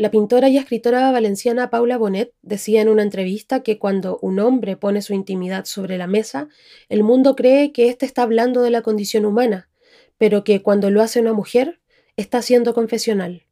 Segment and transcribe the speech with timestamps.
[0.00, 4.78] La pintora y escritora valenciana Paula Bonet decía en una entrevista que cuando un hombre
[4.78, 6.48] pone su intimidad sobre la mesa,
[6.88, 9.68] el mundo cree que éste está hablando de la condición humana,
[10.16, 11.82] pero que cuando lo hace una mujer,
[12.16, 13.44] está siendo confesional.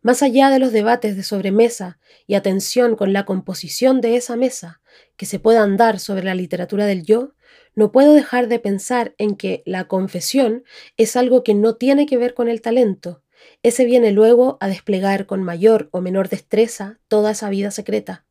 [0.00, 4.80] Más allá de los debates de sobremesa y atención con la composición de esa mesa
[5.18, 7.34] que se puedan dar sobre la literatura del yo,
[7.74, 10.64] no puedo dejar de pensar en que la confesión
[10.96, 13.21] es algo que no tiene que ver con el talento,
[13.62, 18.24] ese viene luego a desplegar con mayor o menor destreza toda esa vida secreta.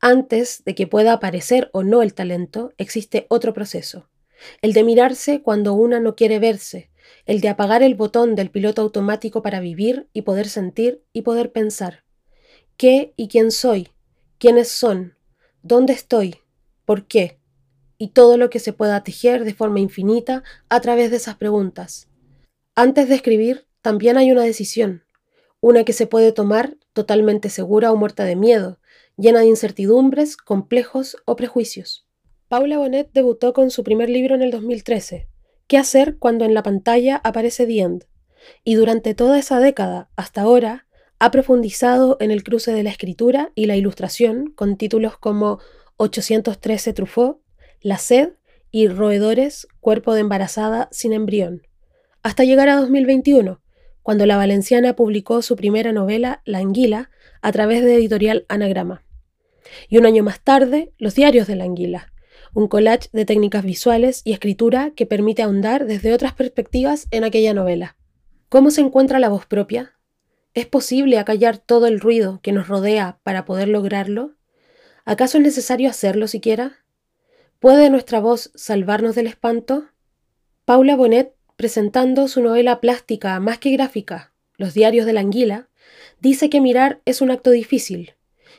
[0.00, 4.08] Antes de que pueda aparecer o no el talento, existe otro proceso.
[4.60, 6.90] El de mirarse cuando una no quiere verse,
[7.26, 11.52] el de apagar el botón del piloto automático para vivir y poder sentir y poder
[11.52, 12.04] pensar.
[12.76, 13.90] ¿Qué y quién soy?
[14.38, 15.16] ¿Quiénes son?
[15.62, 16.36] ¿Dónde estoy?
[16.84, 17.38] ¿Por qué?
[17.98, 22.08] Y todo lo que se pueda tejer de forma infinita a través de esas preguntas.
[22.74, 25.04] Antes de escribir, también hay una decisión,
[25.60, 28.78] una que se puede tomar totalmente segura o muerta de miedo,
[29.16, 32.06] llena de incertidumbres, complejos o prejuicios.
[32.48, 35.28] Paula Bonet debutó con su primer libro en el 2013,
[35.66, 38.04] ¿Qué hacer cuando en la pantalla aparece The End?
[38.62, 40.86] Y durante toda esa década, hasta ahora,
[41.18, 45.60] ha profundizado en el cruce de la escritura y la ilustración con títulos como
[45.96, 47.40] 813 Truffaut,
[47.80, 48.34] La sed
[48.70, 51.62] y Roedores, cuerpo de embarazada sin embrión,
[52.22, 53.61] hasta llegar a 2021,
[54.02, 59.04] cuando la valenciana publicó su primera novela, La Anguila, a través de editorial Anagrama.
[59.88, 62.12] Y un año más tarde, Los Diarios de la Anguila,
[62.54, 67.54] un collage de técnicas visuales y escritura que permite ahondar desde otras perspectivas en aquella
[67.54, 67.96] novela.
[68.48, 69.98] ¿Cómo se encuentra la voz propia?
[70.54, 74.34] ¿Es posible acallar todo el ruido que nos rodea para poder lograrlo?
[75.04, 76.84] ¿Acaso es necesario hacerlo siquiera?
[77.58, 79.86] ¿Puede nuestra voz salvarnos del espanto?
[80.66, 85.68] Paula Bonet presentando su novela plástica más que gráfica, Los diarios de la anguila,
[86.20, 88.14] dice que mirar es un acto difícil.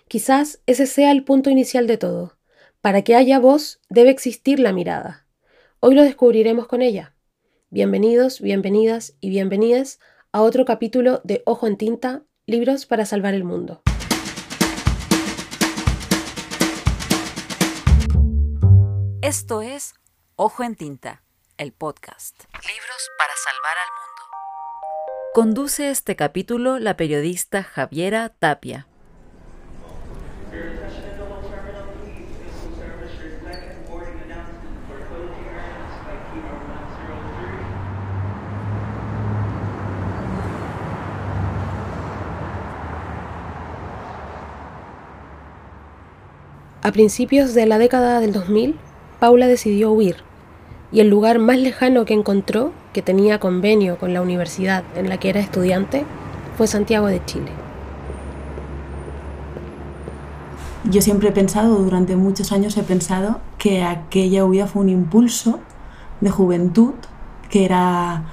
[0.08, 2.38] Quizás ese sea el punto inicial de todo.
[2.82, 5.28] Para que haya voz debe existir la mirada.
[5.80, 7.16] Hoy lo descubriremos con ella.
[7.70, 10.00] Bienvenidos, bienvenidas y bienvenidas
[10.32, 13.82] a otro capítulo de Ojo en Tinta, Libros para Salvar el Mundo.
[19.22, 19.94] Esto es
[20.36, 21.24] Ojo en Tinta
[21.64, 22.44] el podcast.
[22.54, 24.22] Libros para salvar al mundo.
[25.34, 28.86] Conduce este capítulo la periodista Javiera Tapia.
[46.82, 48.78] A principios de la década del 2000,
[49.22, 50.18] Paula decidió huir
[50.94, 55.18] y el lugar más lejano que encontró, que tenía convenio con la universidad en la
[55.18, 56.06] que era estudiante,
[56.56, 57.52] fue Santiago de Chile.
[60.92, 65.60] Yo siempre he pensado, durante muchos años he pensado que aquella huida fue un impulso
[66.22, 66.94] de juventud,
[67.50, 68.26] que era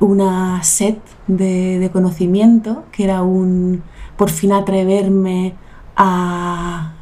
[0.00, 0.96] una sed
[1.26, 3.82] de, de conocimiento, que era un
[4.16, 5.54] por fin atreverme
[5.94, 6.94] a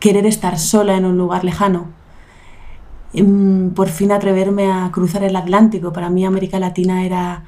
[0.00, 2.03] querer estar sola en un lugar lejano
[3.74, 5.92] por fin atreverme a cruzar el Atlántico.
[5.92, 7.44] Para mí América Latina era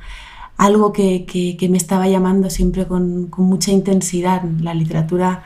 [0.56, 4.42] algo que, me estaba llamando siempre con, mucha intensidad.
[4.60, 5.42] La literatura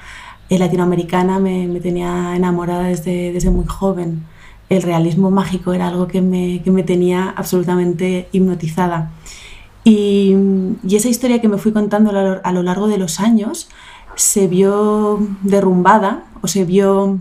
[0.49, 4.25] eh, latinoamericana me, tenía enamorada desde, desde, muy joven.
[4.69, 9.13] El realismo mágico era algo que me, tenía absolutamente hipnotizada.
[9.85, 10.37] Y,
[10.91, 12.11] esa historia que me fui contando
[12.43, 13.69] a lo largo de los años
[14.17, 17.19] se vio derrumbada o se vio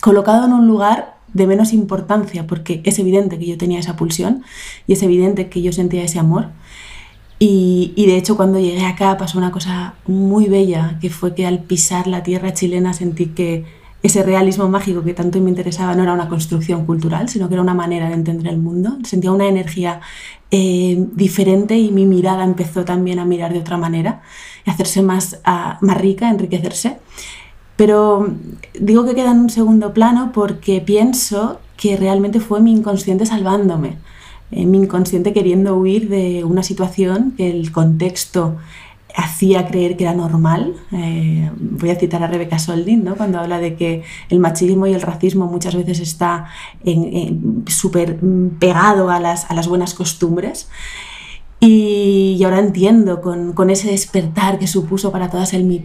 [0.00, 4.42] colocado en un lugar de menos importancia, porque es evidente que yo tenía esa pulsión
[4.86, 6.48] y es evidente que yo sentía ese amor.
[7.38, 11.58] Y, de hecho cuando llegué acá pasó una cosa muy bella, que fue que al
[11.64, 13.64] pisar la tierra chilena sentí que
[14.02, 17.62] ese realismo mágico que tanto me interesaba no era una construcción cultural, sino que era
[17.62, 18.98] una manera de entender el mundo.
[19.02, 20.00] Sentía una energía
[20.50, 24.22] eh, diferente y mi mirada empezó también a mirar de otra manera,
[24.66, 26.98] y hacerse más, ah, más rica, enriquecerse.
[27.76, 28.28] Pero
[28.78, 33.96] digo que queda en un segundo plano porque pienso que realmente fue mi inconsciente salvándome,
[34.52, 38.56] eh, mi inconsciente queriendo huir de una situación que el contexto
[39.16, 40.74] hacía creer que era normal.
[40.92, 43.16] Eh, voy a citar a Rebecca Soldin, ¿no?
[43.16, 46.46] cuando habla de que el machismo y el racismo muchas veces está
[47.66, 48.18] súper
[48.58, 50.68] pegado a las, buenas costumbres.
[51.60, 55.80] Y, ahora entiendo con, ese despertar que supuso para todas el Me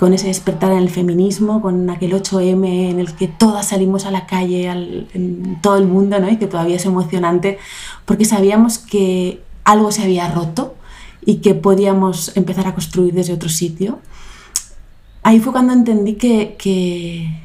[0.00, 4.10] con ese despertar en el feminismo, con aquel 8M en el que todas salimos a
[4.10, 6.30] la calle, en todo el mundo, ¿no?
[6.30, 7.58] y que todavía es emocionante,
[8.06, 10.74] porque sabíamos que algo se había roto
[11.22, 13.98] y que podíamos empezar a construir desde otro sitio.
[15.22, 17.38] ahí fue cuando entendí que, que,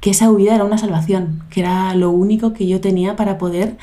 [0.00, 3.78] que esa huida era una salvación, que era lo único que yo tenía para poder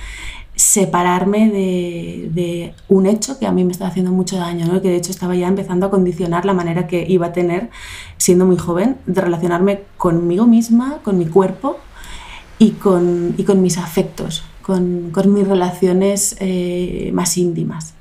[0.64, 4.82] separarme de, un hecho que a mí me estaba haciendo mucho daño, ¿no?
[4.82, 7.70] que de hecho estaba ya empezando a condicionar la manera que iba a tener,
[8.18, 11.80] siendo muy joven, de relacionarme conmigo misma, con mi cuerpo
[12.60, 17.94] y con, mis afectos, con, mis relaciones eh, más íntimas.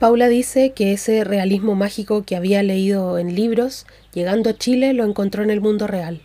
[0.00, 5.04] Paula dice que ese realismo mágico que había leído en libros, llegando a Chile, lo
[5.04, 6.20] encontró en el mundo real.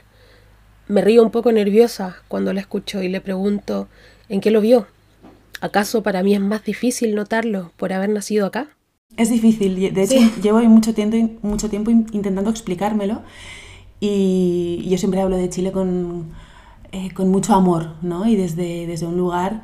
[0.90, 3.88] Me río un poco nerviosa cuando la escucho y le pregunto
[4.28, 4.88] ¿en qué lo vio?
[5.62, 8.70] ¿Acaso para mí es más difícil notarlo por haber nacido acá?
[9.16, 13.22] Es difícil, de hecho llevo mucho tiempo, mucho tiempo intentando explicármelo
[14.00, 16.32] y yo siempre hablo de Chile con,
[16.92, 18.28] eh, con mucho amor, ¿no?
[18.28, 19.62] Y desde, desde un lugar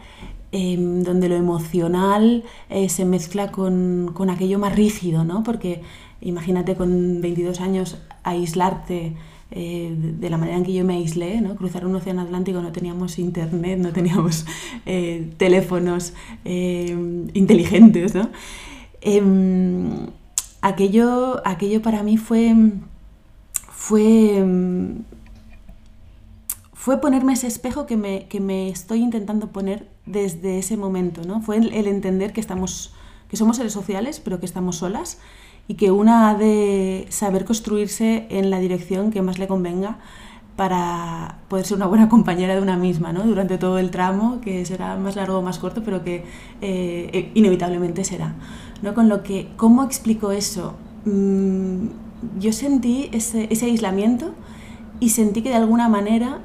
[0.51, 5.41] em, donde lo emocional eh, se mezcla con, con, aquello más rígido, ¿no?
[5.41, 5.81] Porque
[6.21, 9.15] imagínate con 22 años aislarte
[9.51, 11.55] eh, de la manera en que yo me aislé, ¿no?
[11.55, 14.45] cruzar un océano Atlántico, no teníamos internet, no teníamos
[14.85, 16.13] eh, teléfonos
[16.45, 18.15] eh, inteligentes.
[18.15, 18.29] ¿no?
[19.01, 20.07] Em,
[20.61, 22.55] aquello, aquello para mí fue,
[23.69, 24.43] fue,
[26.73, 31.21] fue ponerme ese espejo que me, que me estoy intentando poner desde ese momento.
[31.23, 31.41] ¿no?
[31.41, 32.95] Fue el, el entender que, estamos,
[33.29, 35.19] que somos seres sociales, pero que estamos solas
[35.67, 39.97] y que una ha de saber construirse en la dirección que más le convenga
[40.55, 43.23] para poder ser una buena compañera de una misma ¿no?
[43.23, 46.23] durante todo el tramo, que será más largo o más corto, pero que
[46.61, 48.35] eh, eh, inevitablemente será.
[48.81, 48.93] ¿no?
[48.93, 50.75] Con lo que, ¿cómo explico eso?
[51.05, 51.87] Mm,
[52.39, 54.33] yo sentí ese, ese, aislamiento
[54.99, 56.39] y sentí que de alguna manera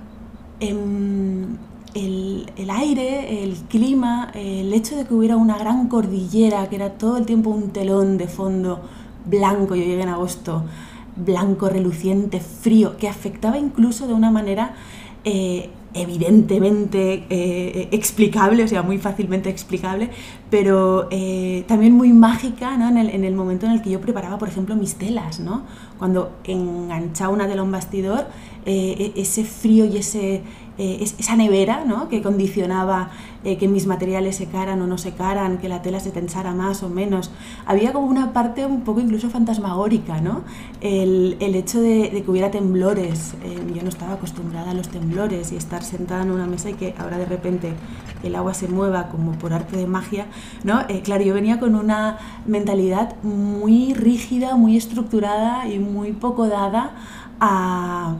[0.59, 1.57] em,
[1.95, 6.99] el, el, aire, el clima, el hecho de que hubiera una gran cordillera, que era
[6.99, 8.81] todo el tiempo un telón de fondo,
[9.27, 10.65] blanco, yo llegué en agosto,
[11.17, 14.75] blanco, reluciente, frío, que afectaba incluso de una manera
[15.25, 20.09] eh, evidentemente eh, explicable, o sea, muy fácilmente explicable,
[20.49, 22.89] pero eh, también muy mágica ¿no?
[22.89, 25.41] en, el, en, el, momento en el que yo preparaba, por ejemplo, mis telas.
[25.41, 25.65] ¿no?
[25.99, 28.29] Cuando enganchaba una tela un bastidor,
[28.65, 30.43] e, ese frío y ese,
[30.79, 32.09] esa nevera ¿no?
[32.09, 33.11] que condicionaba
[33.43, 36.91] eh, que mis materiales secaran o no secaran, que la tela se tensara más o
[36.91, 37.31] menos.
[37.65, 40.43] Había como una parte un poco incluso fantasmagórica, ¿no?
[40.83, 43.35] El, el hecho de, que hubiera temblores.
[43.43, 46.75] Eh, yo no estaba acostumbrada a los temblores y estar sentada en una mesa y
[46.75, 47.73] que ahora de repente
[48.23, 50.27] el agua se mueva como por arte de magia,
[50.63, 50.83] ¿no?
[50.89, 56.91] Eh, claro, yo venía con una mentalidad muy rígida, muy estructurada y muy poco dada
[57.41, 58.17] a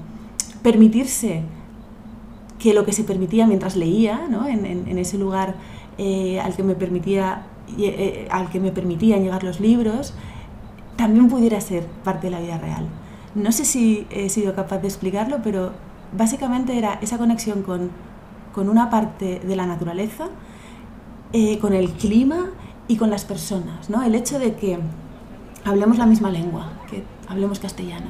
[0.63, 1.43] permitirse
[2.61, 4.47] que lo que se permitía mientras leía, ¿no?
[4.47, 5.55] en, en, ese lugar
[5.99, 7.47] eh, al, que me permitía,
[7.79, 10.15] eh, al que me permitían llegar los libros,
[10.97, 12.87] también pudiera ser parte de la vida real.
[13.35, 15.73] No sé si he sido capaz de explicarlo, pero
[16.17, 17.91] básicamente era esa conexión con,
[18.55, 20.29] con una parte de la naturaleza,
[21.33, 22.51] eh, con el clima
[22.89, 23.89] y con las personas.
[23.89, 24.03] ¿no?
[24.03, 24.79] El hecho de que
[25.65, 28.09] hablemos la misma lengua, que hablemos castellano,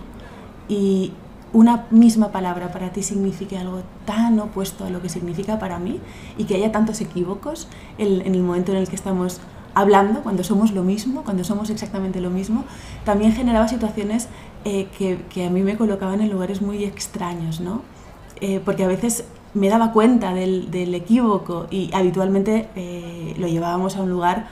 [0.68, 1.12] y,
[1.52, 6.00] una misma palabra para ti signifique algo tan opuesto a lo que significa para mí
[6.38, 7.68] y que haya tantos equívocos
[7.98, 9.40] en, el momento en el que estamos
[9.74, 12.64] hablando, cuando somos lo mismo, cuando somos exactamente lo mismo,
[13.04, 14.28] también generaba situaciones
[14.64, 17.82] eh, que, a mí me colocaban en lugares muy extraños, ¿no?
[18.40, 24.02] Eh, porque a veces me daba cuenta del, equívoco y habitualmente eh, lo llevábamos a
[24.02, 24.48] un lugar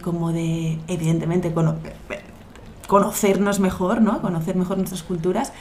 [0.00, 1.52] como de, evidentemente,
[2.86, 4.20] conocernos mejor, ¿no?
[4.22, 5.52] conocer mejor nuestras culturas,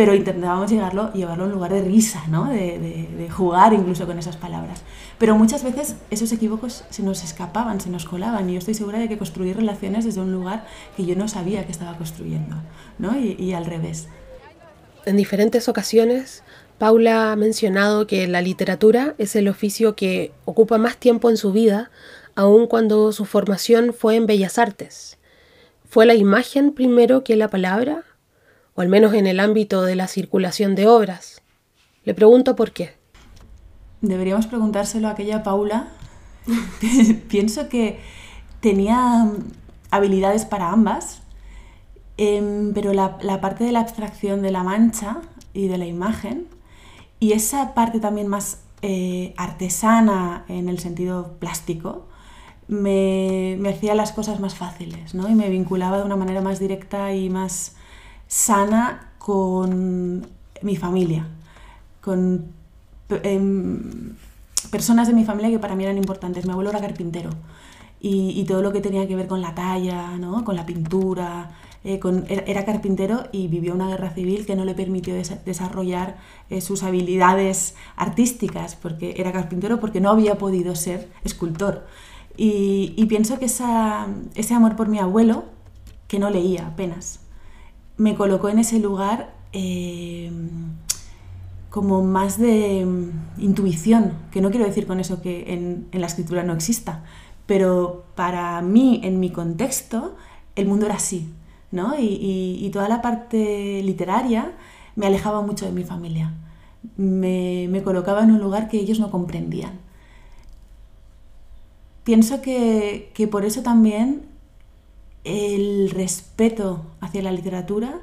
[0.00, 2.48] pero intentábamos llevarlo, llevarlo a un lugar de risa, ¿no?
[2.48, 4.80] de, jugar incluso con esas palabras.
[5.18, 8.98] Pero muchas veces esos equívocos se nos escapaban, se nos colaban y yo estoy segura
[8.98, 10.64] de que construir relaciones desde un lugar
[10.96, 12.56] que yo no sabía que estaba construyendo,
[12.98, 13.14] ¿no?
[13.14, 14.08] y, y al revés.
[15.04, 16.44] En diferentes ocasiones,
[16.78, 21.52] Paula ha mencionado que la literatura es el oficio que ocupa más tiempo en su
[21.52, 21.90] vida,
[22.34, 25.18] aun cuando su formación fue en bellas artes.
[25.90, 28.04] ¿Fue la imagen primero que la palabra?
[28.74, 31.42] O al menos en el ámbito de la circulación de obras.
[32.04, 32.94] Le pregunto por qué.
[34.00, 35.88] Deberíamos preguntárselo a aquella Paula.
[37.28, 38.00] Pienso que
[38.60, 39.30] tenía
[39.90, 41.22] habilidades para ambas,
[42.16, 45.18] em, pero la, parte de la abstracción de la mancha
[45.52, 46.46] y de la imagen,
[47.18, 52.06] y esa parte también más eh, artesana en el sentido plástico,
[52.68, 55.28] me, me, hacía las cosas más fáciles, ¿no?
[55.28, 57.74] Y me vinculaba de una manera más directa y más
[58.30, 60.24] sana con
[60.62, 61.26] mi familia,
[62.00, 62.46] con
[63.24, 64.14] em,
[64.70, 66.46] personas de mi familia que para mí eran importantes.
[66.46, 67.30] Mi abuelo era carpintero
[68.00, 70.44] y, todo lo que tenía que ver con la talla, ¿no?
[70.44, 71.50] con la pintura,
[71.82, 72.00] eh,
[72.46, 75.12] era carpintero y vivió una guerra civil que no le permitió
[75.44, 76.16] desarrollar
[76.50, 81.84] eh, sus habilidades artísticas, porque era carpintero porque no había podido ser escultor.
[82.36, 85.44] Y, pienso que ese amor por mi abuelo,
[86.06, 87.19] que no leía apenas,
[88.00, 90.32] me colocó en ese lugar eh,
[91.68, 96.42] como más de mm, intuición, que no quiero decir con eso que en, la escritura
[96.42, 97.04] no exista,
[97.44, 100.16] pero para mí, en mi contexto,
[100.56, 101.28] el mundo era así,
[101.72, 101.92] ¿no?
[101.98, 104.52] Y, toda la parte literaria
[104.96, 106.32] me alejaba mucho de mi familia,
[106.96, 109.72] me, me colocaba en un lugar que ellos no comprendían.
[112.04, 114.29] Pienso que, que por eso también
[115.24, 118.00] el respeto hacia la literatura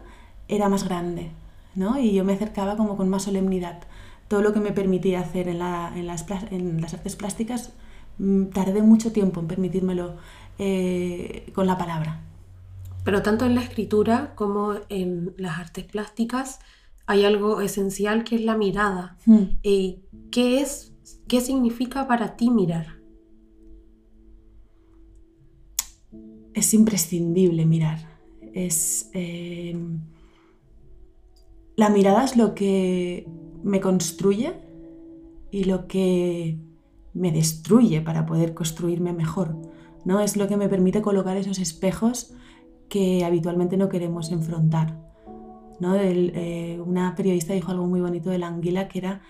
[0.48, 1.32] era más grande,
[2.00, 3.80] y yo me acercaba como con más solemnidad.
[4.28, 6.26] Todo lo que me permitía hacer en, las,
[6.94, 7.72] artes plásticas,
[8.18, 10.16] mm, tardé mucho tiempo en permitírmelo
[10.58, 12.22] eh, con la palabra.
[13.04, 16.60] Pero tanto en la escritura como en las artes plásticas
[17.06, 19.18] hay algo esencial que es la mirada.
[19.64, 20.94] Eh, ¿qué, es,
[21.28, 22.97] ¿Qué significa para ti mirar?
[26.58, 28.00] Es imprescindible mirar.
[28.52, 29.78] Es, eh,
[31.76, 33.28] la mirada es lo que
[33.64, 34.56] me construye
[35.52, 36.58] y lo que
[37.14, 39.56] me destruye para poder construirme mejor.
[40.04, 40.20] ¿no?
[40.20, 42.34] Es lo que me permite colocar esos espejos
[42.90, 45.00] que habitualmente no queremos enfrentar.
[45.80, 45.94] ¿no?
[45.96, 49.22] Eh, una periodista dijo algo muy bonito de la anguila, que era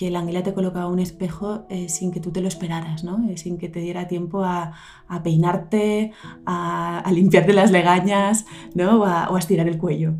[0.00, 3.28] que la anguila te colocaba un espejo eh, sin que tú te lo esperaras, ¿no?
[3.28, 4.72] Eh, sin que te diera tiempo a,
[5.22, 6.12] peinarte,
[6.46, 9.02] a, limpiarte las legañas ¿no?
[9.02, 10.14] o a estirar el cuello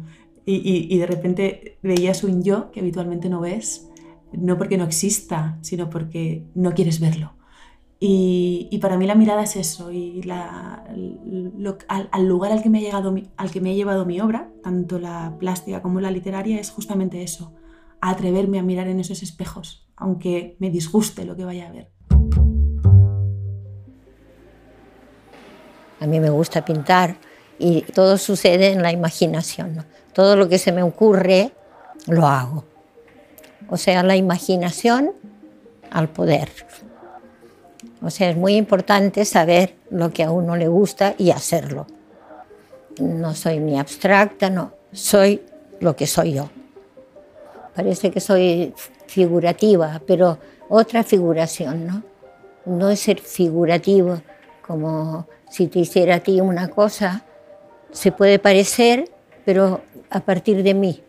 [0.58, 3.88] y, de repente veías un yo que habitualmente no ves,
[4.32, 7.34] no porque no exista, sino porque no quieres verlo.
[8.02, 13.14] Y, para mí la mirada es eso, y al, lugar al que, me ha llegado,
[13.36, 17.22] al que me ha llevado mi obra, tanto la plástica como la literaria, es justamente
[17.22, 17.52] eso,
[18.00, 21.90] atreverme a mirar en esos espejos, aunque me disguste lo que vaya a ver.
[26.00, 27.16] A mí me gusta pintar
[27.58, 29.84] y todo sucede en la imaginación.
[30.14, 31.52] Todo lo que se me ocurre,
[32.06, 32.64] lo hago.
[33.68, 35.12] O sea, la imaginación
[35.90, 36.48] al poder.
[38.02, 41.86] O sea, es muy importante saber lo que a uno le gusta y hacerlo.
[42.98, 45.42] No soy ni abstracta, no, soy
[45.80, 46.50] lo que soy yo.
[47.74, 48.74] Parece que soy
[49.06, 52.02] figurativa, pero otra figuración, ¿no?
[52.66, 54.22] No es ser figurativo
[54.62, 57.24] como si te hiciera a ti una cosa,
[57.90, 59.10] se puede parecer,
[59.44, 61.02] pero a partir de mí.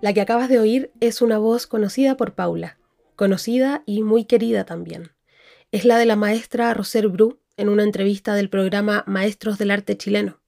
[0.00, 2.78] La que acabas de oír es una voz conocida por Paula,
[3.16, 5.12] conocida y muy querida también.
[5.72, 9.96] Es la de la maestra Roser Bru en una entrevista del programa Maestros del Arte
[9.96, 10.40] Chileno.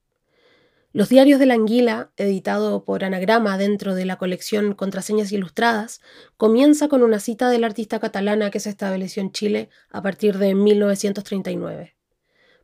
[0.93, 6.01] Los diarios de la Anguila, editado por Anagrama dentro de la colección Contraseñas Ilustradas,
[6.35, 10.37] comienza con una cita de la artista catalana que se estableció en Chile a partir
[10.37, 11.95] de 1939.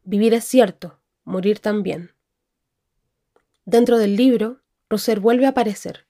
[0.04, 2.12] Vivir es cierto, morir también.
[3.64, 6.06] Dentro del libro, Roser vuelve a aparecer,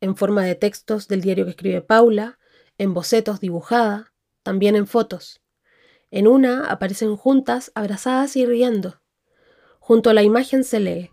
[0.00, 2.38] en forma de textos del diario que escribe Paula,
[2.78, 4.12] en bocetos dibujada,
[4.44, 5.42] también en fotos.
[6.12, 9.00] En una aparecen juntas, abrazadas y riendo.
[9.80, 11.10] Junto a la imagen se lee,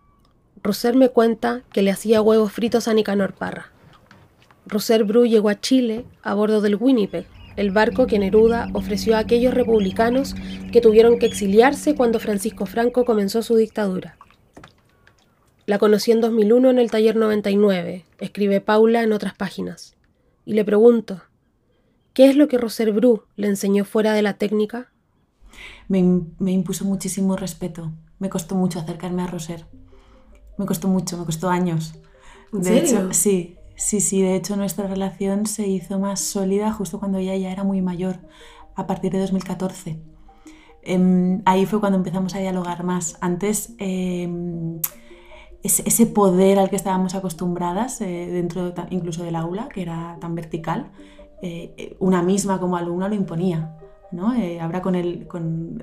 [0.63, 3.73] Roser me cuenta que le hacía huevos fritos a Nicanor Parra.
[4.65, 7.27] Roser Bru llegó a Chile a bordo del Winnipeg,
[7.57, 10.35] el barco que Neruda ofreció a aquellos republicanos
[10.71, 14.17] que tuvieron que exiliarse cuando Francisco Franco comenzó su dictadura.
[15.65, 19.97] La conocí en 2001 en el taller 99, escribe Paula en otras páginas.
[20.45, 21.23] Y le pregunto,
[22.13, 24.91] ¿qué es lo que Roser Bru le enseñó fuera de la técnica?
[25.89, 27.91] Me, impuso muchísimo respeto.
[28.19, 29.65] Me costó mucho acercarme a Roser.
[30.57, 31.93] Me costó mucho, me costó años.
[32.51, 34.21] de hecho, sí, sí, sí.
[34.21, 38.19] De hecho, nuestra relación se hizo más sólida justo cuando ella ya era muy mayor,
[38.75, 39.99] a partir de 2014.
[40.83, 43.17] Em, ahí fue cuando empezamos a dialogar más.
[43.21, 44.79] Antes em,
[45.63, 50.91] ese poder al que estábamos acostumbradas eh, dentro incluso del aula, que era tan vertical,
[51.41, 53.77] eh, una misma como alumna lo imponía.
[54.13, 54.33] ¿no?
[54.35, 55.81] Eh, ahora con, el, con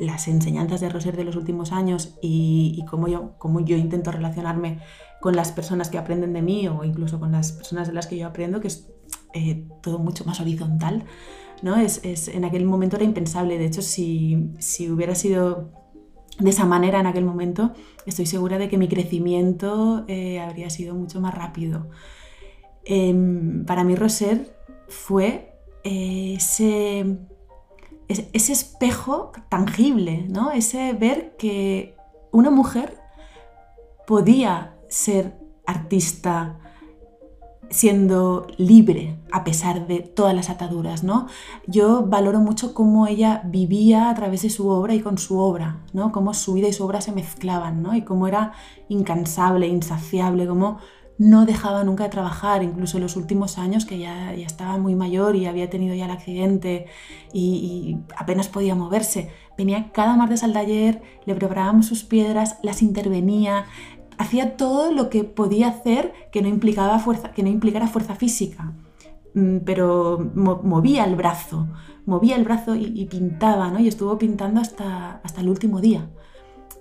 [0.00, 4.10] las enseñanzas de Roser de los últimos años y, y cómo, yo, cómo yo intento
[4.10, 4.80] relacionarme
[5.20, 8.16] con las personas que aprenden de mí o incluso con las personas de las que
[8.16, 8.90] yo aprendo, que es
[9.82, 11.04] todo mucho más horizontal,
[11.62, 11.76] ¿no?
[11.76, 13.58] Es, es, en aquel momento era impensable.
[13.58, 15.70] De hecho, si, si hubiera sido
[16.38, 17.72] de esa manera en aquel momento,
[18.06, 21.88] estoy segura de que mi crecimiento eh, habría sido mucho más rápido.
[22.84, 24.56] Em, para mí Roser
[24.88, 25.52] fue
[25.84, 27.18] eh, ese,
[28.10, 30.50] ese, espejo tangible, ¿no?
[30.50, 31.96] ese ver que
[32.32, 32.98] una mujer
[34.06, 36.58] podía ser artista
[37.70, 41.28] siendo libre a pesar de todas las ataduras, ¿no?
[41.68, 45.84] Yo valoro mucho cómo ella vivía a través de su obra y con su obra,
[45.92, 46.10] ¿no?
[46.10, 47.94] Cómo su vida y su obra se mezclaban, ¿no?
[47.94, 48.54] Y cómo era
[48.88, 50.78] incansable, insaciable, cómo
[51.20, 54.94] no dejaba nunca de trabajar, incluso en los últimos años que ya, ya estaba muy
[54.94, 56.86] mayor y había tenido ya el accidente
[57.30, 59.30] y, apenas podía moverse.
[59.58, 63.66] Venía cada martes al taller, le preparábamos sus piedras, las intervenía,
[64.16, 68.72] hacía todo lo que podía hacer que no, implicaba fuerza, que no implicara fuerza física,
[69.34, 71.68] mm, pero movía el brazo,
[72.06, 73.78] movía el brazo y, pintaba, ¿no?
[73.78, 76.08] y estuvo pintando hasta, hasta el último día.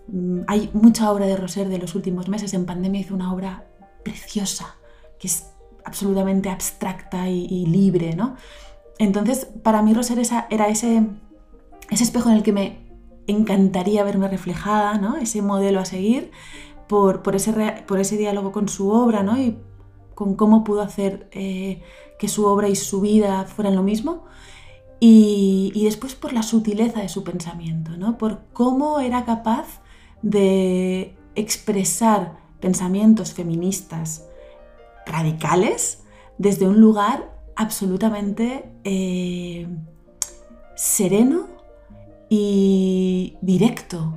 [0.08, 3.69] Mm, hay mucha obra de Roser de los últimos meses, en pandemia hizo una obra
[4.04, 4.76] preciosa,
[5.20, 5.52] que es
[5.86, 8.36] absolutamente abstracta y, libre, ¿no?
[8.98, 11.04] Entonces, para mí Roser era ese,
[11.90, 12.90] espejo en el que me
[13.28, 15.18] encantaría verme reflejada, ¿no?
[15.18, 16.32] Ese modelo a seguir
[16.88, 17.54] por, por, ese,
[17.88, 19.40] por ese diálogo con su obra, ¿no?
[19.40, 19.58] Y
[20.16, 21.82] con cómo pudo hacer eh,
[22.20, 24.26] que su obra y su vida fueran lo mismo.
[25.00, 28.18] Y, y, después por la sutileza de su pensamiento, ¿no?
[28.18, 29.82] Por cómo era capaz
[30.22, 34.26] de expresar pensamientos feministas
[35.06, 36.04] radicales
[36.38, 39.68] desde un lugar absolutamente eh,
[40.76, 41.48] sereno
[42.30, 44.14] y directo.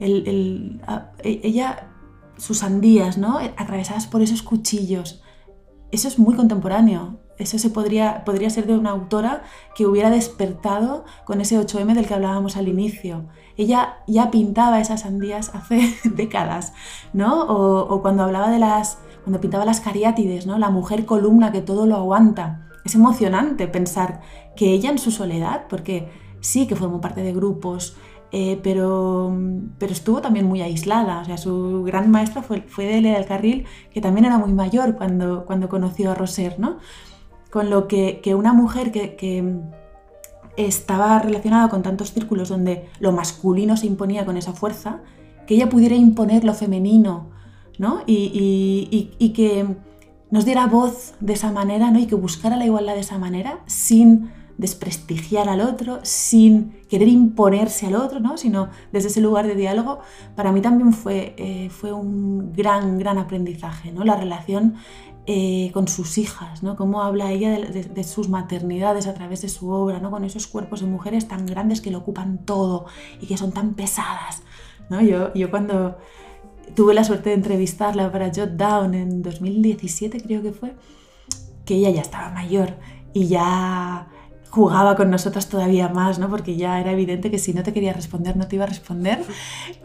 [0.00, 0.80] E,
[1.22, 1.90] ella,
[2.36, 3.38] sus sandías, ¿no?
[3.38, 5.22] atravesadas por esos cuchillos,
[5.90, 7.18] eso es muy contemporáneo.
[7.38, 9.42] Eso se podría, podría ser de una autora
[9.74, 13.26] que hubiera despertado con ese 8M del que hablábamos al inicio.
[13.56, 16.72] Ella ya pintaba esas sandías hace décadas,
[17.12, 17.42] ¿no?
[17.42, 20.58] O, cuando hablaba de las, cuando pintaba las cariátides, ¿no?
[20.58, 22.68] La mujer columna que todo lo aguanta.
[22.84, 24.20] Es emocionante pensar
[24.54, 26.08] que ella en su soledad, porque
[26.40, 27.96] sí que formó parte de grupos,
[28.32, 29.36] eh, pero,
[29.78, 31.20] pero estuvo también muy aislada.
[31.20, 34.96] O sea, su gran maestra fue, fue Delia del Carril, que también era muy mayor
[34.96, 36.78] cuando, cuando conoció a Roser, ¿no?
[37.56, 39.62] Con lo que, una mujer que,
[40.58, 45.00] estaba relacionada con tantos círculos donde lo masculino se imponía con esa fuerza,
[45.46, 47.30] que ella pudiera imponer lo femenino,
[47.78, 48.02] ¿no?
[48.06, 49.74] Y, que
[50.30, 51.98] nos diera voz de esa manera, ¿no?
[51.98, 57.86] Y que buscara la igualdad de esa manera, sin desprestigiar al otro, sin querer imponerse
[57.86, 58.38] al otro, ¿no?
[58.38, 59.98] sino desde ese lugar de diálogo,
[60.34, 64.02] para mí también fue, eh, fue un gran, gran aprendizaje, ¿no?
[64.02, 64.76] la relación
[65.26, 66.76] eh, con sus hijas, ¿no?
[66.76, 70.10] Cómo habla ella de, sus maternidades a través de su obra, ¿no?
[70.10, 72.86] Con esos cuerpos de mujeres tan grandes que lo ocupan todo
[73.20, 74.42] y que son tan pesadas,
[74.88, 75.02] ¿no?
[75.02, 75.98] Yo, yo cuando
[76.74, 80.74] tuve la suerte de entrevistarla para Jot Down en 2017 creo que fue,
[81.64, 82.74] que ella ya estaba mayor
[83.12, 84.08] y ya
[84.50, 86.28] jugaba con nosotras todavía más, ¿no?
[86.30, 89.22] Porque ya era evidente que si no te quería responder, no te iba a responder.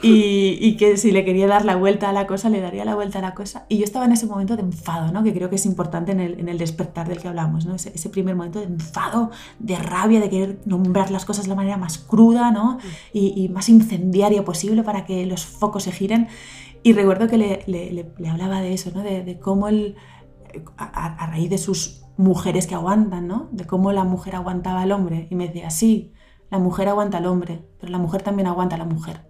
[0.03, 3.19] Y, que si le quería dar la vuelta a la cosa, le daría la vuelta
[3.19, 3.65] a la cosa.
[3.69, 5.23] Y yo estaba en ese momento de enfado, ¿no?
[5.23, 7.75] Que creo que es importante en el, en el despertar del que hablamos, ¿no?
[7.75, 11.55] Ese, ese, primer momento de enfado, de rabia, de querer nombrar las cosas de la
[11.55, 12.79] manera más cruda, ¿no?
[13.13, 16.27] Y, más incendiaria posible para que los focos se giren.
[16.81, 19.03] Y recuerdo que le, le, le hablaba de eso, ¿no?
[19.03, 19.95] De, de cómo él,
[20.77, 23.49] a raíz de sus mujeres que aguantan, ¿no?
[23.51, 25.27] De cómo la mujer aguantaba al hombre.
[25.29, 26.13] Y me decía, sí,
[26.49, 29.21] la mujer aguanta al hombre, pero la mujer también aguanta a la mujer.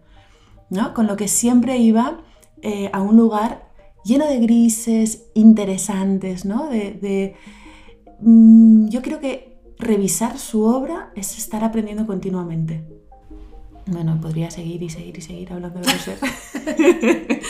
[0.71, 0.93] ¿no?
[0.93, 2.21] Con lo que siempre iba
[2.63, 3.69] eh, a un lugar
[4.03, 6.69] lleno de grises, interesantes, ¿no?
[6.69, 7.35] De,
[8.21, 12.83] mm, yo creo que revisar su obra es estar aprendiendo continuamente.
[13.85, 16.17] Bueno, podría seguir y seguir y seguir hablando de Roser.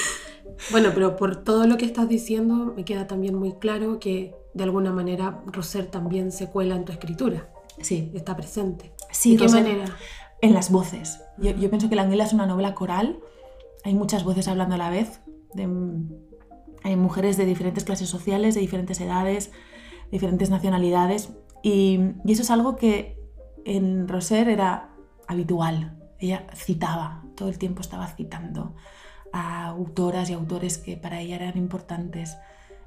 [0.71, 4.63] bueno, pero por todo lo que estás diciendo me queda también muy claro que de
[4.63, 7.49] alguna manera Roser también se cuela en tu escritura.
[7.79, 8.11] Sí.
[8.13, 8.93] Está presente.
[9.11, 9.85] Sí, ¿De qué manera?
[10.41, 11.21] En las voces.
[11.37, 13.19] Yo, pienso que La Anguila es una novela coral.
[13.83, 15.21] Hay muchas voces hablando a la vez.
[16.83, 19.51] hay mujeres de diferentes clases sociales, de diferentes edades,
[20.11, 21.29] diferentes nacionalidades.
[21.63, 23.19] Y, y eso es algo que
[23.65, 24.89] en Roser era
[25.27, 25.97] habitual.
[26.19, 28.75] Ella citaba, todo el tiempo estaba citando
[29.31, 32.37] a autoras y autores que para ella eran importantes.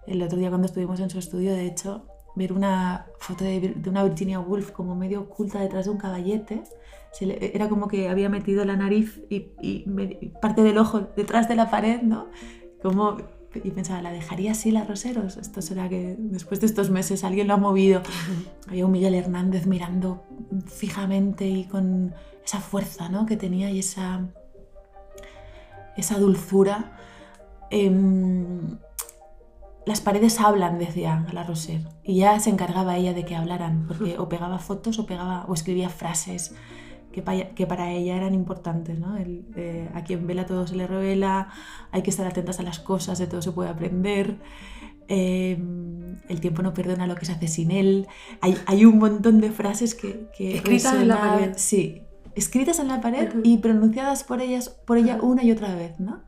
[0.06, 4.04] El otro día cuando estuvimos en su estudio, de hecho, ver una foto de, una
[4.04, 6.64] Virginia Woolf como medio oculta detrás de un caballete,
[7.20, 9.84] era como que había metido la nariz y,
[10.42, 12.28] parte del ojo detrás de la pared, ¿no?
[12.82, 13.16] Como,
[13.54, 15.36] y pensaba, ¿la dejaría así la Roseros?
[15.36, 18.02] Esto será que después de estos meses alguien lo ha movido.
[18.68, 20.24] Había un Miguel Hernández mirando
[20.66, 22.14] fijamente y con
[22.44, 23.26] esa fuerza ¿no?
[23.26, 24.28] que tenía y esa,
[25.96, 26.98] esa dulzura.
[27.70, 28.78] Em,
[29.86, 34.18] las paredes hablan, decía la Roser, y ya se encargaba ella de que hablaran, porque
[34.18, 36.54] o pegaba fotos o, pegaba, o escribía frases
[37.12, 37.22] que,
[37.54, 38.98] que para ella eran importantes.
[38.98, 39.16] ¿no?
[39.18, 41.48] Eh, a quien vela todo se le revela,
[41.92, 44.38] hay que estar atentas a las cosas, de todo se puede aprender.
[45.06, 48.08] Em, el tiempo no perdona lo que se hace sin él.
[48.40, 50.28] Hay, hay un montón de frases que...
[50.36, 51.52] que escritas en la pared.
[51.56, 52.02] Sí,
[52.34, 56.22] escritas en la pared y pronunciadas por, ellas, por ella una y otra vez, ¿no?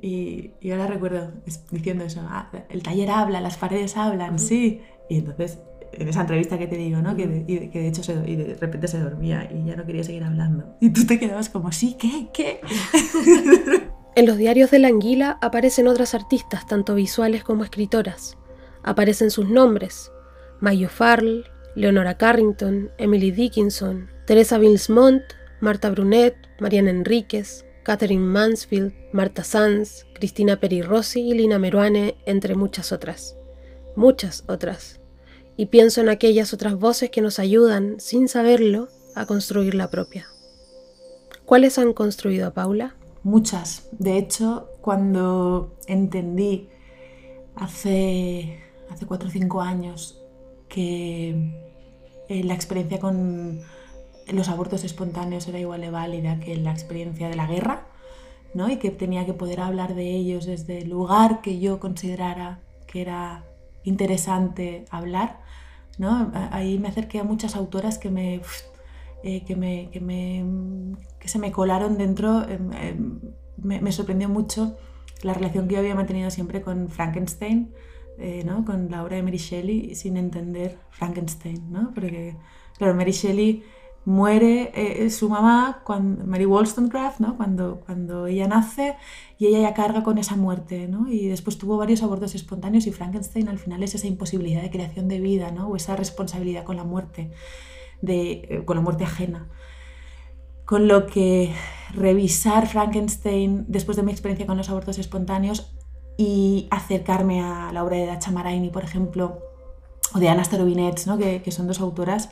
[0.00, 1.32] Y, y ahora recuerdo
[1.70, 4.80] diciendo eso, ah, el taller habla, las paredes hablan, sí.
[5.08, 5.58] Y entonces,
[5.92, 7.16] en esa entrevista que te digo, ¿no?
[7.16, 10.04] Que de, que de hecho se, y de repente se dormía y ya no quería
[10.04, 10.76] seguir hablando.
[10.80, 12.28] Y tú te quedabas como, sí, ¿qué?
[12.32, 12.60] ¿Qué?
[14.14, 18.36] En los diarios de la anguila aparecen otras artistas, tanto visuales como escritoras.
[18.82, 20.10] Aparecen sus nombres:
[20.58, 21.44] Mayo Farrell,
[21.76, 25.22] Leonora Carrington, Emily Dickinson, Teresa Vilsmont,
[25.60, 32.54] Marta Brunet, Mariana Enríquez, Catherine Mansfield, Marta Sanz, Cristina Peri Rossi y Lina Meruane, entre
[32.54, 33.34] muchas otras.
[33.96, 35.00] Muchas otras.
[35.56, 40.26] Y pienso en aquellas otras voces que nos ayudan, sin saberlo, a construir la propia.
[41.46, 42.94] ¿Cuáles han construido a Paula?
[43.22, 43.88] Muchas.
[43.92, 46.68] De hecho, cuando entendí
[47.56, 50.20] hace, hace cuatro o cinco años
[50.68, 51.30] que
[52.28, 53.62] eh, la experiencia con
[54.32, 57.86] los abortos espontáneos era igual de válida que la experiencia de la guerra,
[58.54, 58.70] ¿no?
[58.70, 63.02] y que tenía que poder hablar de ellos desde el lugar que yo considerara que
[63.02, 63.44] era
[63.84, 65.40] interesante hablar.
[65.98, 66.32] ¿no?
[66.52, 68.40] Ahí me acerqué a muchas autoras que me,
[69.22, 70.44] eh, que, me, que, me,
[71.18, 72.48] que, se me colaron dentro.
[72.48, 73.20] Em,
[73.56, 74.76] me, me, sorprendió mucho
[75.22, 77.72] la relación que yo había mantenido siempre con Frankenstein,
[78.18, 78.64] eh, ¿no?
[78.64, 81.70] con la obra de Mary Shelley, sin entender Frankenstein.
[81.70, 81.92] ¿no?
[81.92, 82.36] Porque,
[82.76, 83.64] claro, Mary Shelley
[84.04, 85.82] muere eh, su mamá,
[86.24, 87.36] Mary Wollstonecraft, ¿no?
[87.36, 88.96] cuando, cuando ella nace
[89.38, 90.88] y ella ya carga con esa muerte.
[90.88, 91.08] ¿no?
[91.08, 95.08] Y después tuvo varios abortos espontáneos y Frankenstein al final es esa imposibilidad de creación
[95.08, 95.68] de vida ¿no?
[95.68, 97.30] o esa responsabilidad con la muerte
[98.00, 99.48] de, eh, con la muerte ajena.
[100.64, 101.54] Con lo que
[101.94, 105.74] revisar Frankenstein después de mi experiencia con los abortos espontáneos
[106.16, 109.38] y acercarme a la obra de Dacha Maraini, por ejemplo,
[110.14, 111.16] o de Anna Starobinets, ¿no?
[111.16, 112.30] que, que, son dos autoras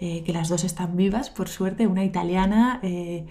[0.00, 3.26] eh, que las dos están vivas, por suerte, una italiana, eh,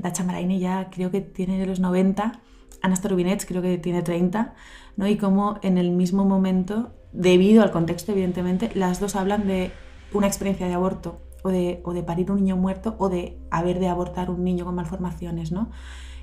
[0.00, 2.40] Dacha ya creo que tiene los 90,
[2.82, 4.54] Anna Starobinets creo que tiene 30,
[4.96, 5.06] ¿no?
[5.08, 9.72] y como en el mismo momento, debido al contexto evidentemente, las dos hablan de
[10.12, 13.78] una experiencia de aborto o de, o de parir un niño muerto o de haber
[13.78, 15.70] de abortar un niño con malformaciones, ¿no?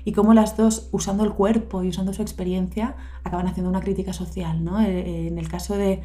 [0.04, 4.12] Y cómo las dos, usando el cuerpo y usando su experiencia, acaban haciendo una crítica
[4.12, 4.80] social, ¿no?
[4.80, 6.02] Eh, en el caso de,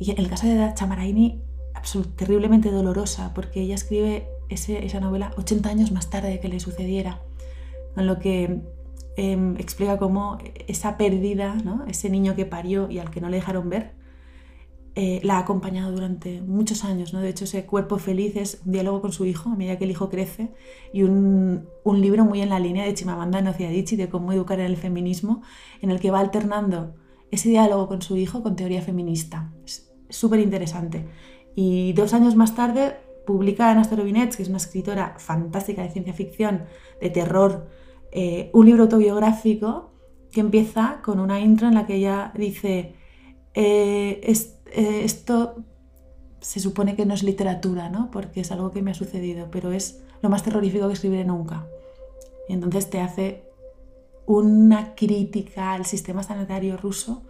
[0.00, 1.42] en el caso de Chamaraini,
[2.16, 6.60] terriblemente dolorosa, porque ella escribe ese, esa novela 80 años más tarde de que le
[6.60, 7.20] sucediera,
[7.94, 8.62] con lo que
[9.16, 11.84] eh, explica cómo esa pérdida, ¿no?
[11.86, 13.92] ese niño que parió y al que no le dejaron ver,
[14.96, 17.12] eh, la ha acompañado durante muchos años.
[17.12, 17.20] ¿no?
[17.20, 19.90] De hecho, ese cuerpo feliz es un diálogo con su hijo a medida que el
[19.90, 20.52] hijo crece
[20.92, 24.60] y un, un libro muy en la línea de Chimamanda Ngozi Adichie de cómo educar
[24.60, 25.42] en el feminismo,
[25.80, 26.94] en el que va alternando
[27.32, 29.52] ese diálogo con su hijo con teoría feminista.
[29.64, 31.04] Es súper interesante.
[31.54, 36.12] Y dos años más tarde publica Ana Storobinets, que es una escritora fantástica de ciencia
[36.12, 36.64] ficción,
[37.00, 37.68] de terror,
[38.12, 39.92] eh, un libro autobiográfico
[40.30, 42.94] que empieza con una intro en la que ella dice,
[43.54, 44.20] eh,
[44.72, 45.64] eh, esto
[46.40, 48.10] se supone que no es literatura, ¿no?
[48.10, 51.66] Porque es algo que me ha sucedido, pero es lo más terrorífico que escribiré nunca.
[52.48, 53.44] Y entonces te hace
[54.26, 57.22] una crítica al sistema sanitario ruso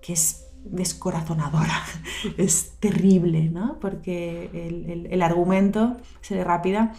[0.00, 1.82] que es descorazonadora,
[2.36, 3.78] es terrible, ¿no?
[3.80, 6.92] Porque el, el, argumento, seré rápida,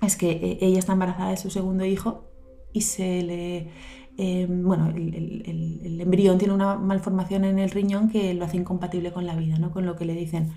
[0.00, 2.24] es que eh, ella está embarazada de su segundo hijo
[2.72, 3.70] y se le
[4.18, 9.26] eh, bueno, el, embrión tiene una malformación en el riñón que lo hace incompatible con
[9.26, 9.70] la vida, ¿no?
[9.70, 10.52] con lo que le dicen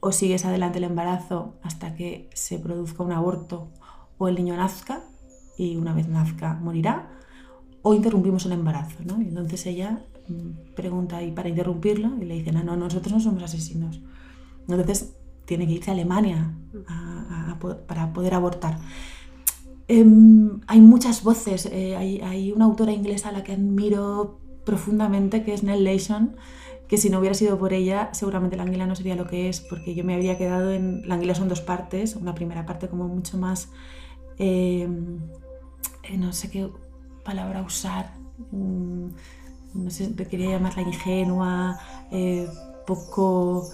[0.00, 3.72] o sigues adelante el embarazo hasta que se produzca un aborto
[4.16, 5.02] o el niño nazca
[5.58, 7.10] y una vez nazca morirá,
[7.82, 8.98] o interrumpimos el embarazo.
[9.04, 9.20] ¿no?
[9.20, 10.04] Y entonces ella
[10.74, 14.00] pregunta y para interrumpirlo y le dicen, ah, no, nosotros no somos asesinos.
[14.68, 16.54] Entonces tiene que irse a Alemania
[17.86, 18.78] para poder abortar.
[19.88, 21.66] Em, hay muchas voces.
[21.66, 26.36] Eh, hay, una autora inglesa a la que admiro profundamente, que es Nell Leishon,
[26.86, 29.60] que si no hubiera sido por ella, seguramente la anguila no sería lo que es,
[29.60, 31.08] porque yo me habría quedado en...
[31.08, 33.70] La anguila son dos partes, una primera parte como mucho más...
[34.36, 35.18] Em,
[36.02, 36.70] eh, no sé qué
[37.24, 38.14] palabra usar,
[38.52, 39.08] mm,
[39.84, 41.78] no sé, quería llamarla ingenua,
[42.10, 42.48] eh,
[42.86, 43.68] poco,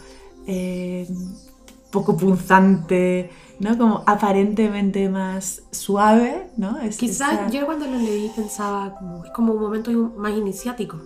[1.90, 3.78] poco punzante, ¿no?
[3.78, 6.78] Como aparentemente más suave, ¿no?
[6.96, 11.00] Quizás yo cuando lo leí pensaba como, es como un momento más iniciático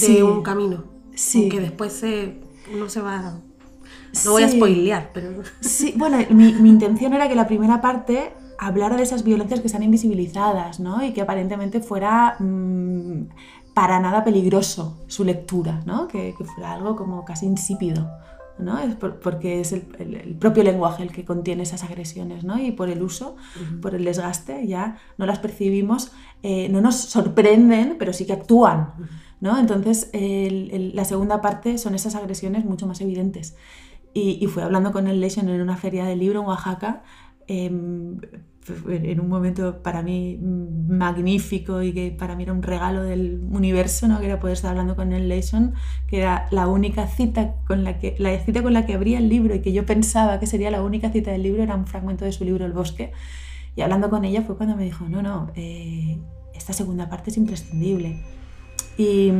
[0.00, 0.84] de un camino.
[1.14, 1.48] Sí.
[1.48, 2.40] Que después se,
[2.74, 3.40] uno se va
[4.24, 5.42] No voy a spoilear, pero...
[5.60, 9.66] Sí, bueno, mi, mi intención era que la primera parte hablara de esas violencias que
[9.66, 11.04] están invisibilizadas, ¿no?
[11.04, 13.28] Y que aparentemente fuera mm,
[13.76, 16.08] para nada peligroso su lectura, ¿no?
[16.08, 18.10] Que, que fuera algo como casi insípido.
[18.58, 18.78] ¿no?
[18.78, 22.58] Es por- porque es el, el- el propio lenguaje el que contiene esas agresiones, ¿no?
[22.58, 23.36] Y por el uso,
[23.82, 26.12] por el desgaste, ya no las percibimos,
[26.42, 28.94] eh, no nos sorprenden, pero sí que actúan,
[29.42, 29.58] ¿no?
[29.58, 33.56] Entonces, el- la segunda parte son esas agresiones mucho más evidentes.
[34.14, 37.02] Y, y fui hablando con el Lesion en una feria de libro en Oaxaca,
[37.48, 38.18] em,
[38.88, 44.08] en un momento para mí magnífico y que para mí era un regalo del universo,
[44.08, 44.18] ¿no?
[44.18, 45.74] que era poder estar hablando con el Leison,
[46.06, 49.28] que era la única cita con la que la cita con la que abría el
[49.28, 52.24] libro y que yo pensaba que sería la única cita del libro era un fragmento
[52.24, 53.12] de su libro El bosque.
[53.76, 56.18] Y hablando con ella fue cuando me dijo, no, no, eh,
[56.54, 58.22] esta segunda parte es imprescindible.
[58.96, 59.30] Y,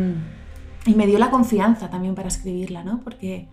[0.84, 3.00] y me dio la confianza también para escribirla, ¿no?
[3.00, 3.48] Porque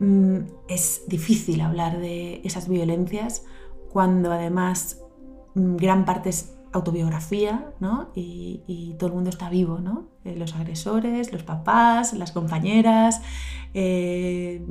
[0.00, 3.44] mm, es difícil hablar de esas violencias
[3.92, 5.00] cuando además
[5.54, 8.10] mm, gran parte es autobiografía, ¿no?
[8.14, 10.08] Y, todo el mundo está vivo, ¿no?
[10.24, 13.20] Eh, los agresores, los papás, las compañeras,
[13.74, 14.64] eh,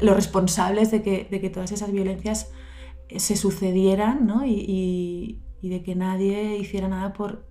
[0.00, 2.50] los responsables de que, de que todas esas violencias
[3.08, 4.44] eh, se sucedieran, ¿no?
[4.44, 7.48] Y de que nadie hiciera nada por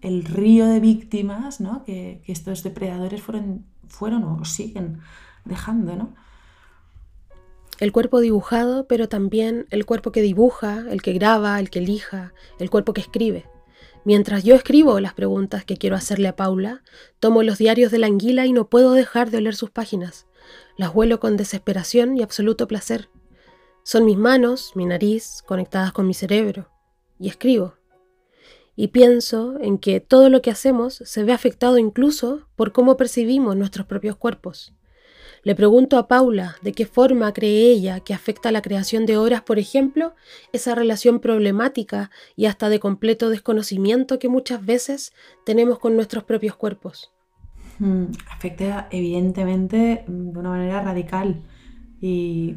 [0.00, 1.84] el río de víctimas, ¿no?
[1.84, 5.00] Que, que estos depredadores fueron, fueron o siguen
[5.44, 6.14] dejando, ¿no?
[7.78, 12.34] El cuerpo dibujado, pero también el cuerpo que dibuja, el que graba, el que elija,
[12.58, 13.46] el cuerpo que escribe.
[14.04, 16.82] Mientras yo escribo las preguntas que quiero hacerle a Paula,
[17.20, 20.26] tomo los diarios de la anguila y no puedo dejar de oler sus páginas.
[20.76, 23.10] Las huelo con desesperación y absoluto placer.
[23.84, 26.70] Son mis manos, mi nariz, conectadas con mi cerebro.
[27.20, 27.74] Y escribo.
[28.74, 33.56] Y pienso en que todo lo que hacemos se ve afectado incluso por cómo percibimos
[33.56, 34.72] nuestros propios cuerpos.
[35.48, 39.40] Le pregunto a Paula de qué forma cree ella que afecta la creación de obras,
[39.40, 40.14] por ejemplo,
[40.52, 45.14] esa relación problemática y hasta de completo desconocimiento que muchas veces
[45.46, 47.14] tenemos con nuestros propios cuerpos.
[47.78, 51.42] Mm, afecta evidentemente de una manera radical
[51.98, 52.56] y,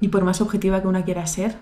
[0.00, 1.56] y por más objetiva que una quiera ser,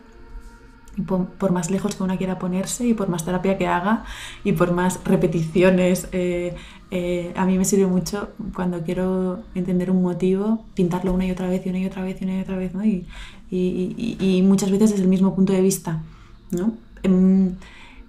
[1.06, 4.04] por, por más lejos que una quiera ponerse y por más terapia que haga
[4.44, 6.54] y por más repeticiones, eh,
[6.90, 11.48] eh, a mí me sirve mucho cuando quiero entender un motivo, pintarlo una y otra
[11.48, 12.84] vez y una y otra vez y una y otra vez, ¿no?
[12.84, 13.06] Y,
[13.50, 16.02] y- y- y muchas veces desde el mismo punto de vista,
[16.50, 16.74] ¿no?
[17.02, 17.54] Em,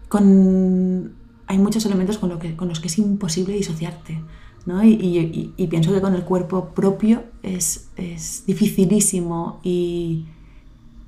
[0.09, 1.13] con,
[1.47, 4.21] hay muchos elementos con, lo que, con los que es imposible disociarte.
[4.65, 4.81] ¿no?
[4.81, 10.25] Y- y- y pienso que con el cuerpo propio es, es dificilísimo y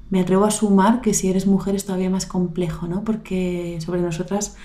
[0.10, 3.04] me atrevo a sumar que si eres mujer es todavía más complejo, ¿no?
[3.04, 4.56] porque sobre nosotras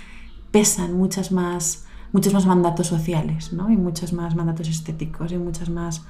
[0.51, 3.71] pesan muchas más, muchos más mandatos sociales ¿no?
[3.71, 6.03] y muchos más mandatos estéticos y muchas más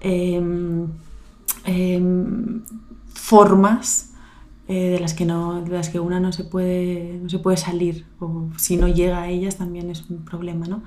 [0.00, 0.86] em,
[1.64, 2.62] em,
[3.14, 4.10] formas
[4.68, 7.56] eh, de, las que no, de las que una no se, puede, no se puede
[7.56, 10.66] salir o si no llega a ellas también es un problema.
[10.66, 10.82] ¿no?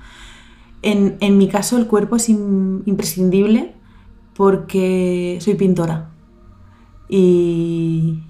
[0.82, 3.74] En, en mi caso el cuerpo es im- imprescindible
[4.34, 6.09] porque soy pintora
[7.10, 8.22] y,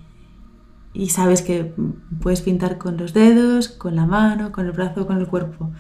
[1.08, 1.72] sabes que
[2.20, 5.70] puedes pintar con los dedos, con la mano, con el brazo, con el cuerpo.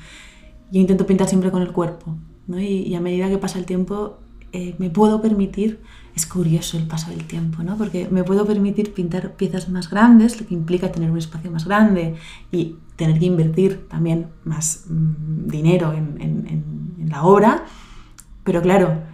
[0.70, 2.60] Yo intento pintar siempre con el cuerpo ¿no?
[2.60, 4.18] y, a medida que pasa el tiempo
[4.52, 5.80] eh, me puedo permitir,
[6.14, 7.76] es curioso el paso del tiempo, ¿no?
[7.78, 11.64] porque me puedo permitir pintar piezas más grandes, lo que implica tener un espacio más
[11.64, 12.16] grande
[12.52, 17.64] y tener que invertir también más mm, dinero en la obra,
[18.44, 19.09] pero claro,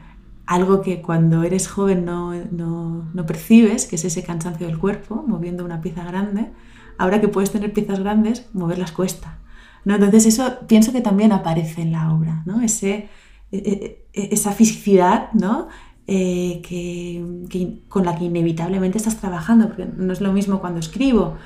[0.47, 5.25] algo que cuando eres joven no, no- no percibes, que es ese cansancio del cuerpo,
[5.27, 6.53] moviendo una pieza grande,
[6.99, 9.39] ahora que puedes tener piezas grandes, moverlas cuesta.
[9.85, 9.95] ¿no?
[9.95, 12.61] Entonces eso pienso que también aparece en la obra, ¿no?
[12.63, 13.09] Ese,
[13.53, 15.69] e- e- esa fisicidad ¿no?
[16.09, 20.79] Eh, que, que- con la que inevitablemente estás trabajando, porque no es lo mismo cuando
[20.81, 21.37] escribo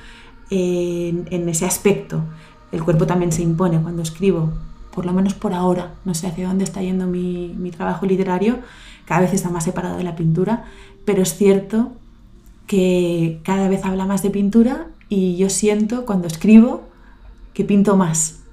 [0.50, 2.22] en, en ese aspecto.
[2.72, 4.52] El cuerpo también se impone cuando escribo,
[4.92, 5.94] por lo menos por ahora.
[6.04, 8.58] No sé hacia dónde está yendo mi, mi trabajo literario,
[9.10, 10.66] cada vez está más separado de la pintura,
[11.04, 11.90] pero es cierto
[12.68, 16.84] que cada vez habla más de pintura y yo siento cuando escribo
[17.52, 18.44] que pinto más.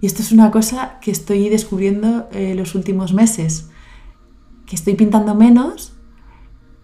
[0.00, 3.68] Y esto es una cosa que estoy descubriendo eh, los últimos meses,
[4.64, 5.94] que estoy pintando menos,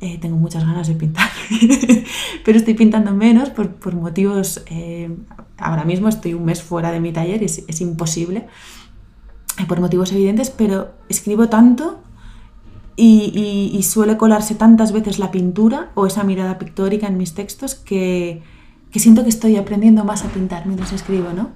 [0.01, 1.31] eh, tengo muchas ganas de pintar,
[2.45, 5.17] pero estoy pintando menos por, por motivos, eh,
[5.59, 8.49] ahora mismo estoy un mes fuera de mi taller, es, es imposible,
[9.69, 12.03] por motivos evidentes, pero escribo tanto
[12.97, 18.43] y, suele colarse tantas veces la pintura o esa mirada pictórica en mis textos que,
[18.91, 21.51] que siento que estoy aprendiendo más a pintar mientras escribo, ¿no?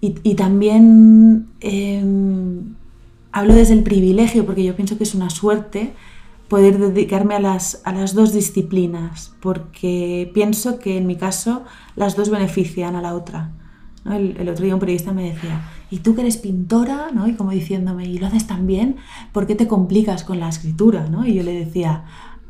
[0.00, 2.74] Y, y también em,
[3.32, 5.92] hablo desde el privilegio, porque yo pienso que es una suerte
[6.48, 12.16] poder dedicarme a las, a las dos disciplinas, porque pienso que en mi caso las
[12.16, 13.52] dos benefician a la otra.
[14.06, 17.10] El, otro día un periodista me decía, ¿y tú que eres pintora?
[17.12, 17.26] ¿no?
[17.28, 18.96] Y como diciéndome, ¿y lo haces tan bien?
[19.32, 21.06] ¿Por qué te complicas con la escritura?
[21.08, 21.26] ¿no?
[21.26, 22.04] Y yo le decía,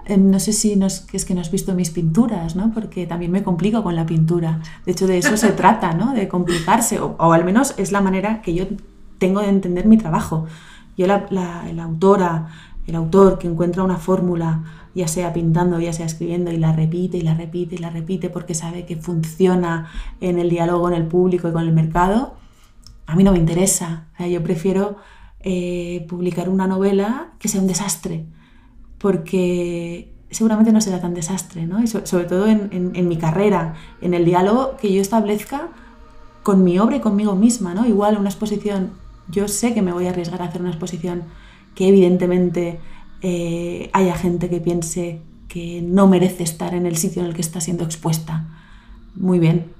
[0.06, 2.72] em, no sé si no es, es, que no has visto mis pinturas, ¿no?
[2.72, 4.60] porque también me complico con la pintura.
[4.86, 6.14] De hecho, de eso se trata, ¿no?
[6.14, 8.64] de complicarse, o, o, al menos es la manera que yo
[9.18, 10.46] tengo de entender mi trabajo.
[10.96, 12.48] Yo, la, la, la autora,
[12.86, 17.18] el autor que encuentra una fórmula, ya sea pintando, ya sea escribiendo, y la repite
[17.18, 19.88] y la repite y la repite porque sabe que funciona
[20.20, 22.34] en el diálogo, en el público y con el mercado,
[23.08, 24.04] a mí no me interesa.
[24.18, 24.98] yo prefiero
[25.40, 28.26] eh, publicar una novela que sea un desastre,
[28.98, 31.82] porque seguramente no será tan desastre, ¿no?
[31.82, 35.68] Y sobre todo en, mi carrera, en el diálogo que yo establezca
[36.42, 37.86] con mi obra y conmigo misma, ¿no?
[37.86, 38.92] Igual una exposición,
[39.30, 41.22] yo sé que me voy a arriesgar a hacer una exposición
[41.74, 42.78] que evidentemente
[43.22, 47.40] eh, haya gente que piense que no merece estar en el sitio en el que
[47.40, 48.48] está siendo expuesta.
[49.14, 49.77] Muy bien.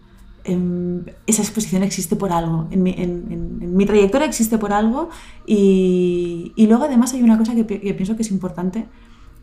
[0.49, 5.11] Em, esa exposición existe por algo, en mi, trayectoria existe por algo
[5.47, 8.87] y, luego además hay una cosa que, pienso que es importante,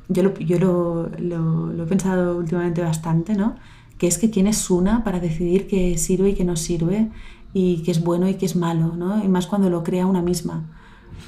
[0.10, 3.56] yo, lo, he pensado últimamente bastante, ¿no?
[4.00, 7.12] que es que quién es una para decidir qué sirve y qué no sirve
[7.54, 9.24] y qué es bueno y qué es malo, ¿no?
[9.24, 10.66] y más cuando lo crea una misma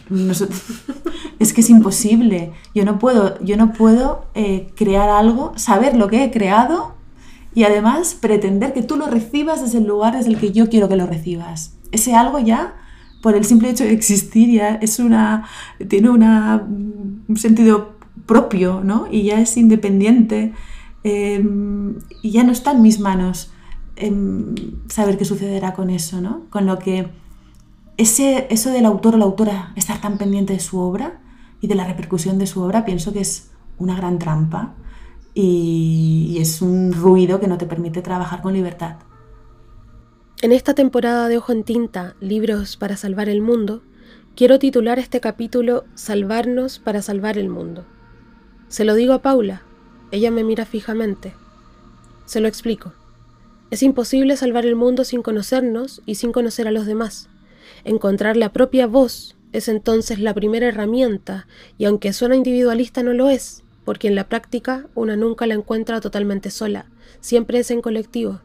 [1.40, 2.52] es que es imposible.
[2.74, 6.97] Yo no puedo, yo no puedo eh, crear algo, saber lo que he creado
[7.58, 10.88] y además pretender que tú lo recibas desde el lugar desde el que yo quiero
[10.88, 11.76] que lo recibas.
[11.92, 12.76] Ese algo ya,
[13.24, 15.48] por el simple hecho de existir, ya es una,
[15.88, 17.96] tiene una, un sentido
[18.28, 19.08] propio, ¿no?
[19.10, 20.54] Y ya es independiente
[21.04, 23.50] em, y ya no está en mis manos
[23.96, 24.54] em,
[24.88, 26.44] saber qué sucederá con eso, ¿no?
[26.52, 27.08] Con lo que
[27.98, 31.22] ese, eso del autor o la autora estar tan pendiente de su obra
[31.60, 34.76] y de la repercusión de su obra, pienso que es una gran trampa
[35.40, 38.96] y, es un ruido que no te permite trabajar con libertad.
[40.42, 43.84] En esta temporada de Ojo en Tinta, Libros para Salvar el Mundo,
[44.36, 47.86] quiero titular este capítulo Salvarnos para Salvar el Mundo.
[48.68, 49.62] Se lo digo a Paula,
[50.12, 51.34] ella me mira fijamente.
[52.26, 52.94] Se lo explico.
[53.70, 57.30] Es imposible salvar el mundo sin conocernos y sin conocer a los demás.
[57.84, 61.48] Encontrar la propia voz es entonces la primera herramienta,
[61.78, 66.02] y aunque suena individualista no lo es, porque en la práctica una nunca la encuentra
[66.02, 66.88] totalmente sola,
[67.22, 68.42] siempre es en colectivo.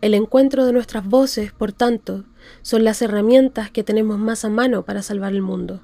[0.00, 2.24] El encuentro de nuestras voces, por tanto,
[2.62, 5.82] son las herramientas que tenemos más a mano para salvar el mundo,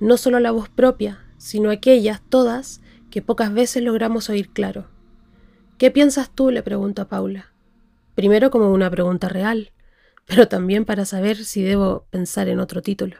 [0.00, 4.88] no solo la voz propia, sino aquellas, todas, que pocas veces logramos oír claro.
[5.78, 6.50] ¿Qué piensas tú?
[6.50, 7.52] le pregunto a Paula.
[8.16, 9.70] Primero como una pregunta real
[10.28, 13.16] pero también para saber si debo pensar en otro título.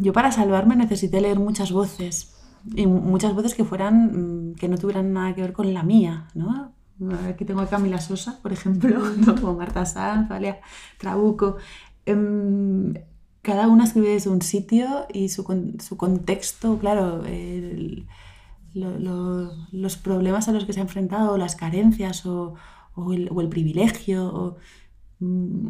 [0.00, 2.41] Yo para salvarme necesité leer muchas voces,
[2.74, 6.28] y muchas voces que fueran, mm, que no tuvieran nada que ver con la mía,
[6.34, 6.72] ¿no?
[7.28, 9.02] Aquí tengo a Camila Sosa, por ejemplo,
[9.42, 10.60] o Marta Sanz, Valia
[10.98, 11.56] Trabuco.
[12.06, 12.94] Em,
[13.42, 15.44] cada una escribe desde un sitio y su,
[15.80, 17.22] su contexto, claro,
[18.74, 22.54] los problemas a los que se ha enfrentado, las carencias o,
[22.94, 24.26] o, el, o el, privilegio.
[24.26, 24.56] O,
[25.18, 25.68] mm,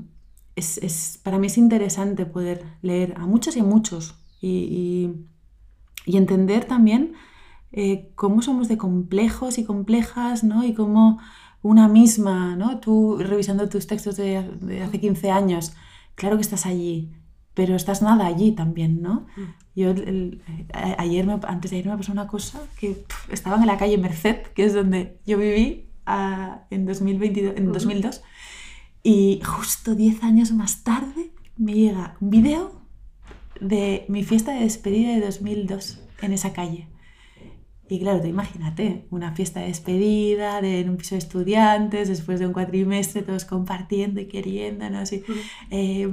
[0.57, 5.11] es, para mí es interesante poder leer a muchos y a muchos y,
[6.07, 7.15] entender también
[7.73, 10.65] eh, cómo somos de complejos y complejas, ¿no?
[10.65, 11.19] Y cómo
[11.63, 12.81] una misma, ¿no?
[12.81, 14.37] Tú revisando tus textos de,
[14.85, 15.75] hace 15 años,
[16.15, 17.13] claro que estás allí,
[17.55, 19.27] pero estás nada allí también, ¿no?
[19.37, 19.43] Mm.
[19.75, 19.95] Yo
[20.99, 24.65] ayer antes de ayer me pasó una cosa que estaba en la calle Merced, que
[24.65, 28.23] es donde yo viví ah, en, 2022, en 2002,
[29.03, 32.82] y justo 10 años más tarde me llega un video
[33.63, 36.89] de mi fiesta de despedida de 2002 en esa calle.
[37.89, 42.41] Y claro, te imagínate, una fiesta de despedida de, en un piso de estudiantes, después
[42.41, 45.23] de un cuatrimestre, todos compartiendo y queriéndonos, y,
[45.71, 46.09] eh,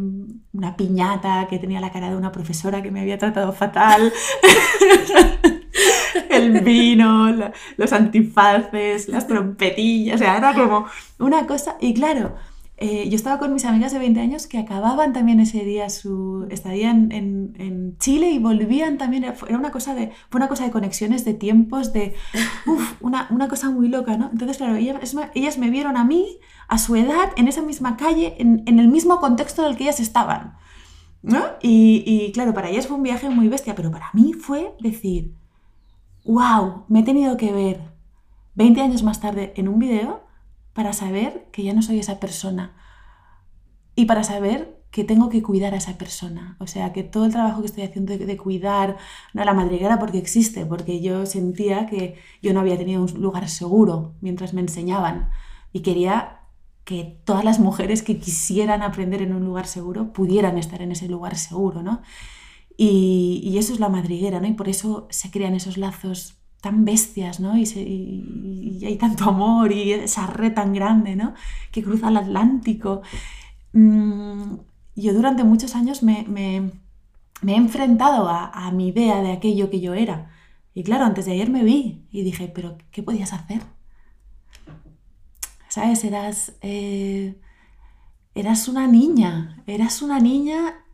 [0.52, 4.12] una piñata que tenía la cara de una profesora que me había tratado fatal,
[6.30, 7.34] el vino,
[7.78, 10.86] los antifaces, las trompetillas, o sea, era como
[11.18, 12.36] una cosa, y claro,
[12.82, 16.48] eh, yo estaba con mis amigas de 20 años que acababan también ese día su
[16.50, 19.26] estadía en, en, Chile y volvían también.
[19.26, 22.16] Era una cosa de, fue una cosa de conexiones, de tiempos, de
[22.66, 24.30] uf, una, una, cosa muy loca, ¿no?
[24.32, 28.36] Entonces, claro, ellas, ellas, me vieron a mí, a su edad, en esa misma calle,
[28.40, 30.56] en, en el mismo contexto en el que ellas estaban.
[31.22, 31.44] ¿no?
[31.62, 35.34] Y, y claro, para ellas fue un viaje muy bestia, pero para mí fue decir,
[36.24, 37.82] wow, me he tenido que ver
[38.56, 40.29] 20 años más tarde en un video
[40.74, 42.76] para saber que ya no soy esa persona
[43.96, 46.58] y para saber que tengo que cuidar a esa persona.
[46.60, 48.98] O sea, que todo el trabajo que estoy haciendo de, cuidar,
[49.34, 53.50] no la madriguera porque existe, porque yo sentía que yo no había tenido un lugar
[53.50, 55.30] seguro mientras me enseñaban
[55.72, 56.40] y quería
[56.86, 61.08] que todas las mujeres que quisieran aprender en un lugar seguro pudieran estar en ese
[61.08, 62.02] lugar seguro, ¿no?
[62.76, 64.48] Y, eso es la madriguera, ¿no?
[64.48, 67.58] Y por eso se crean esos lazos tan bestias, ¿no?
[67.58, 71.34] Y, hay tanto amor y esa red tan grande, ¿no?
[71.72, 73.02] Que cruza el Atlántico.
[73.74, 74.56] Mm,
[74.96, 76.26] yo durante muchos años me,
[77.46, 80.32] he enfrentado a, mi idea de aquello que yo era.
[80.74, 83.62] Y claro, antes de ayer me vi y dije, pero ¿qué podías hacer?
[85.68, 86.04] ¿Sabes?
[86.04, 87.40] Eras, eh,
[88.34, 90.86] eras una niña, eras una niña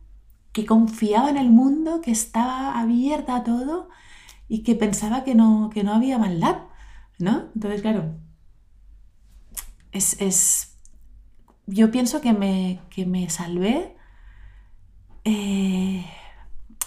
[0.52, 3.88] que confiaba en el mundo, que estaba abierta a todo
[4.48, 6.58] y que pensaba que no, que no había maldad,
[7.18, 7.48] ¿no?
[7.54, 8.14] Entonces, claro,
[9.92, 10.78] es,
[11.66, 13.96] yo pienso que me, que me salvé
[15.24, 16.04] eh,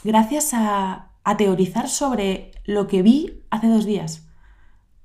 [0.03, 1.05] gracias a,
[1.37, 4.27] teorizar sobre lo que vi hace dos días,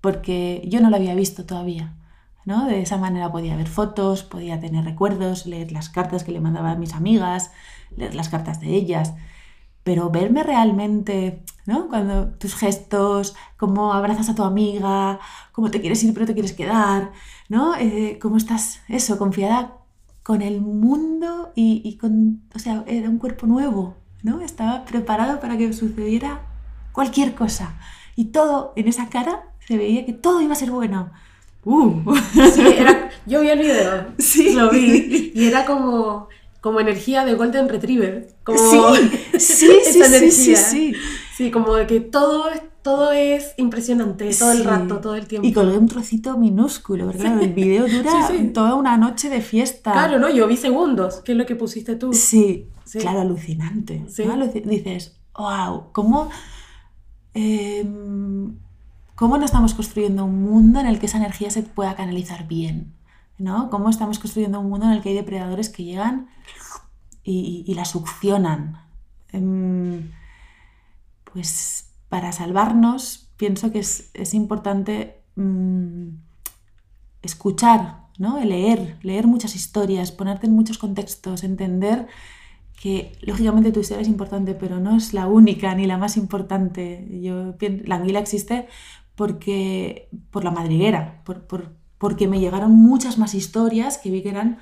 [0.00, 1.98] porque yo no lo había visto todavía.
[2.46, 2.66] ¿no?
[2.66, 6.70] De esa manera podía ver fotos, podía tener recuerdos, leer las cartas que le mandaba
[6.70, 7.50] a mis amigas,
[7.94, 9.12] leer las cartas de ellas,
[9.82, 11.88] pero verme realmente, ¿no?
[11.88, 15.18] Cuando tus gestos, cómo abrazas a tu amiga,
[15.52, 17.12] cómo te quieres ir pero te quieres quedar,
[17.48, 17.74] ¿no?
[17.76, 19.72] Eh, cómo estás, eso, confiada
[20.22, 24.40] con el mundo y, con, o sea, era un cuerpo nuevo, ¿no?
[24.40, 26.40] Estaba preparado para que sucediera
[26.92, 27.74] cualquier cosa.
[28.16, 31.10] Y todo en esa cara se veía que todo iba a ser bueno.
[31.64, 32.14] Uh.
[32.54, 34.54] Sí, era, yo vi el video, sí.
[34.54, 36.28] lo vi, y era como,
[36.64, 38.26] como energía de Golden Retriever.
[38.42, 40.94] Como sí, sí, sí, sí, sí,
[41.36, 42.46] sí, como de que todo
[42.80, 45.46] todo es impresionante todo el rato, todo el tiempo.
[45.46, 49.92] Y colgué un trocito minúsculo, porque claro, el video dura toda una noche de fiesta.
[49.92, 52.14] Claro, no, yo vi segundos, que es lo que pusiste tú.
[52.14, 54.02] Sí, claro, alucinante.
[54.64, 56.30] Dices, wow, ¿cómo,
[57.34, 58.56] em,
[59.14, 62.93] ¿cómo no estamos construyendo un mundo en el que esa energía se pueda canalizar bien?
[63.38, 63.70] ¿No?
[63.70, 66.28] ¿Cómo estamos construyendo un mundo en el que hay depredadores que llegan
[67.22, 68.80] y, la succionan?
[69.32, 70.10] Em,
[71.24, 76.08] pues para salvarnos, pienso que es, importante mm,
[77.22, 78.38] escuchar, ¿no?
[78.44, 82.06] leer, leer muchas historias, ponerte en muchos contextos, entender
[82.80, 87.08] que lógicamente tu historia es importante, pero no es la única ni la más importante.
[87.22, 87.54] Yo,
[87.84, 88.68] la anguila existe
[89.14, 91.22] porque, por la madriguera,
[91.98, 94.58] porque me llegaron muchas más historias que vi que eran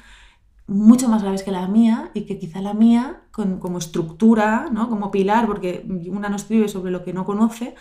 [0.66, 4.89] mucho más graves que la mía y que quizá la mía, como estructura, ¿no?
[4.89, 7.74] como pilar, porque una no escribe sobre lo que no conoce,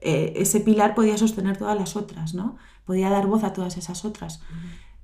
[0.00, 2.56] eh, ese pilar podía sostener todas las otras, ¿no?
[2.84, 4.42] podía dar voz a todas esas otras.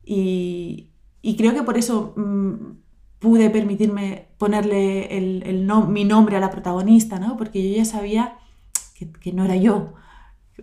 [0.05, 0.89] y,
[1.37, 2.55] creo que por eso mm,
[3.19, 7.37] pude permitirme ponerle el, mi nombre a la protagonista, ¿no?
[7.37, 8.37] porque yo ya sabía
[8.95, 9.95] que, que no era yo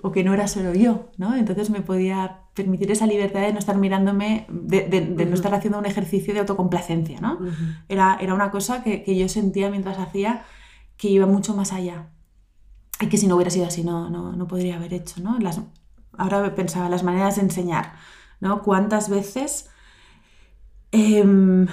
[0.02, 1.36] o que no era solo yo, ¿no?
[1.36, 5.86] Entonces me podía permitir esa libertad de no estar mirándome, de, no estar haciendo un
[5.86, 7.40] ejercicio de autocomplacencia, ¿no?
[7.88, 10.44] era, era una cosa que, yo sentía mientras hacía
[10.98, 12.10] que iba mucho más allá.
[13.00, 15.40] Y que si no hubiera sido así no, no, podría haber hecho, ¿no?
[15.40, 15.62] Las,
[16.18, 17.94] ahora pensaba las maneras de enseñar,
[18.42, 18.62] ¿no?
[18.62, 19.70] ¿Cuántas veces
[20.92, 21.66] em,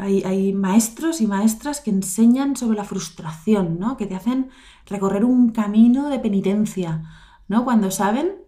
[0.00, 3.96] hay, hay, maestros y maestras que enseñan sobre la frustración, ¿no?
[3.96, 4.50] Que te hacen
[4.86, 7.04] recorrer un camino de penitencia,
[7.46, 7.64] ¿no?
[7.64, 8.45] Cuando saben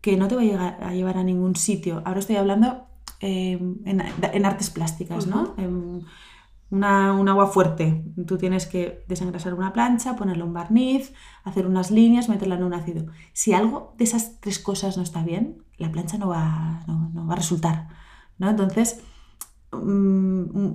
[0.00, 2.02] que no te va a, llegar, a llevar a ningún sitio.
[2.04, 2.86] Ahora estoy hablando
[3.20, 5.54] em, en, artes plásticas, ¿no?
[5.56, 6.00] Em,
[6.70, 8.04] una, un agua fuerte.
[8.26, 11.12] Tú tienes que desengrasar una plancha, ponerle un barniz,
[11.44, 13.06] hacer unas líneas, meterla en un ácido.
[13.32, 17.32] Si algo de esas tres cosas no está bien, la plancha no va, no, va
[17.32, 17.88] a resultar.
[18.38, 18.50] ¿no?
[18.50, 19.00] Entonces,
[19.72, 20.72] mm,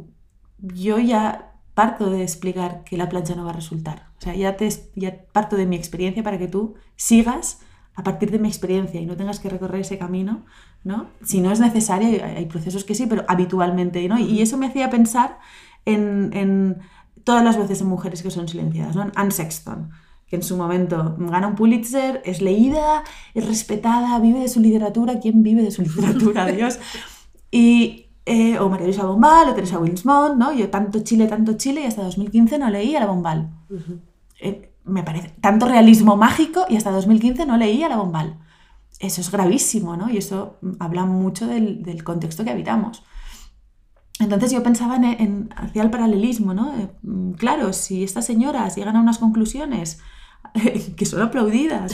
[0.59, 4.09] yo ya parto de explicar que la plancha no va a resultar.
[4.17, 7.61] O sea, ya, te, ya parto de mi experiencia para que tú sigas
[7.95, 10.43] a partir de mi experiencia y no tengas que recorrer ese camino,
[10.83, 11.07] ¿no?
[11.23, 14.17] Si no es necesario, hay, procesos que sí, pero habitualmente, ¿no?
[14.17, 15.37] Y eso me hacía pensar
[15.85, 16.81] en,
[17.23, 19.11] todas las voces de mujeres que son silenciadas, ¿no?
[19.15, 19.91] Anne Sexton,
[20.27, 25.19] que en su momento gana un Pulitzer, es leída, es respetada, vive de su literatura.
[25.19, 26.47] ¿Quién vive de su literatura?
[26.47, 26.79] Dios.
[27.51, 30.51] Y, eh, o María Luisa Bombal, o Teresa Winsmont, ¿no?
[30.51, 33.51] Yo tanto Chile, tanto Chile, y hasta 2015 no leí a la Bombal
[34.85, 38.39] me parece, tanto realismo mágico y hasta 2015 no leía la Bombal.
[38.99, 40.09] Eso es gravísimo, ¿no?
[40.09, 43.03] Y eso habla mucho del, contexto que habitamos.
[44.19, 46.73] Entonces yo pensaba en, hacia el paralelismo, ¿no?
[46.77, 49.99] Eh, mm, claro, si estas señoras llegan a unas conclusiones
[50.95, 51.93] que son aplaudidas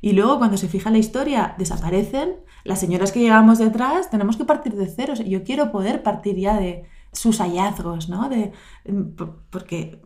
[0.00, 4.44] y luego cuando se fija la historia desaparecen, las señoras que llegamos detrás tenemos que
[4.44, 5.14] partir de cero.
[5.14, 8.28] yo quiero poder partir ya de, sus hallazgos, ¿no?
[8.28, 8.52] De,
[8.84, 9.14] em,
[9.50, 10.00] porque,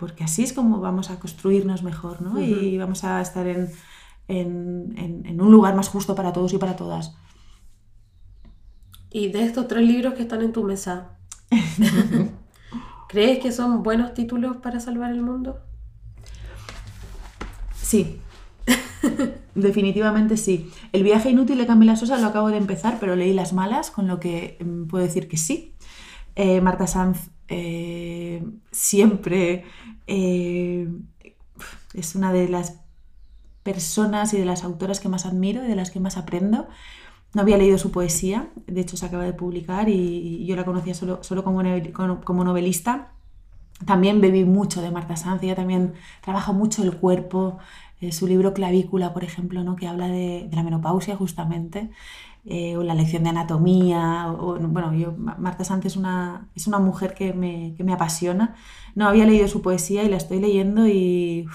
[0.00, 2.40] porque así es como vamos a construirnos mejor, ¿no?
[2.40, 3.70] Y vamos a estar en,
[4.28, 7.14] en, un lugar más justo para todos y para todas.
[9.10, 11.18] Y de estos tres libros que están en tu mesa,
[13.08, 15.60] ¿crees que son buenos títulos para salvar el mundo?
[17.74, 18.20] Sí,
[19.54, 20.70] definitivamente sí.
[20.92, 24.06] El viaje inútil de Camila Sosa lo acabo de empezar, pero leí las malas, con
[24.06, 25.74] lo que mm, puedo decir que sí.
[26.36, 29.64] Eh, Marta Sanz eh, siempre
[30.06, 30.88] eh,
[31.92, 32.78] es una de las
[33.62, 36.68] personas y de las autoras que más admiro y de las que más aprendo.
[37.34, 40.94] No había leído su poesía, de hecho se acaba de publicar y yo la conocía
[40.94, 41.62] solo, solo como,
[42.24, 43.12] como novelista.
[43.84, 47.58] También bebí mucho de Marta Sanz, también trabaja mucho el cuerpo,
[48.00, 49.76] eh, su libro Clavícula, por ejemplo, ¿no?
[49.76, 51.90] que habla de, la menopausia justamente,
[52.44, 56.78] eh, o la lección de anatomía, o, bueno, yo, Marta Sanz es una, es una
[56.78, 58.54] mujer que me, que me, apasiona.
[58.94, 61.46] No había leído su poesía y la estoy leyendo y...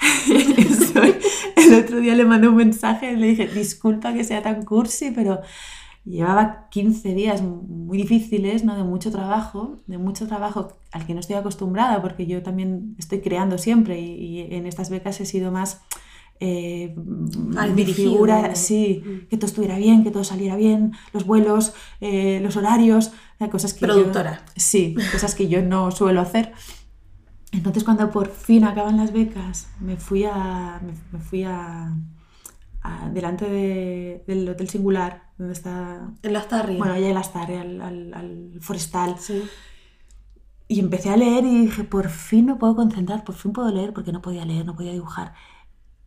[1.56, 5.12] el otro día le mandé un mensaje y le dije, disculpa que sea tan cursi,
[5.12, 5.40] pero
[6.04, 8.76] llevaba 15 días muy difíciles, ¿no?
[8.76, 13.20] de mucho trabajo, de mucho trabajo al que no estoy acostumbrada, porque yo también estoy
[13.20, 15.80] creando siempre y, en estas becas he sido más
[16.40, 16.94] eh,
[17.94, 19.28] figura, sí, mm.
[19.28, 23.12] que todo estuviera bien, que todo saliera bien, los vuelos, eh, los horarios,
[23.50, 24.44] cosas que Productora.
[24.56, 26.52] sí, cosas que yo no suelo hacer.
[27.52, 30.80] Entonces cuando por fin acaban las becas, me fui a,
[31.12, 31.94] me, fui a,
[33.12, 33.48] delante
[34.26, 36.10] del Hotel Singular, donde está...
[36.22, 36.76] En la Starry.
[36.76, 39.16] Bueno, allá en la Starry, al, al, Forestal.
[39.18, 39.44] Sí.
[40.66, 43.92] Y empecé a leer y dije, por fin me puedo concentrar, por fin puedo leer,
[43.92, 45.34] porque no podía leer, no podía dibujar.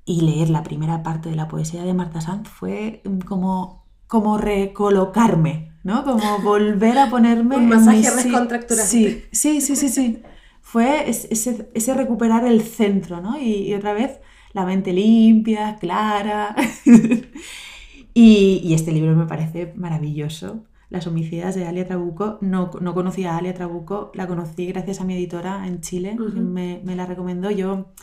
[0.07, 5.73] Y leer la primera parte de la poesía de Marta Sanz fue como, como recolocarme,
[5.83, 6.03] ¿no?
[6.03, 7.57] Como volver a ponerme...
[7.57, 8.89] Un masaje recontracturante.
[8.89, 10.23] Sí, sí, sí, sí, sí
[10.67, 13.39] fue ese, ese recuperar el centro, ¿no?
[13.39, 14.19] Y, otra vez
[14.51, 16.53] la mente limpia, clara.
[18.13, 20.65] y, este libro me parece maravilloso.
[20.89, 22.37] Las homicidas de Alia Trabuco.
[22.41, 26.81] No, no, conocía a Alia Trabuco, la conocí gracias a mi editora en Chile, me,
[26.83, 27.49] me, la recomendó.
[27.49, 27.93] Yo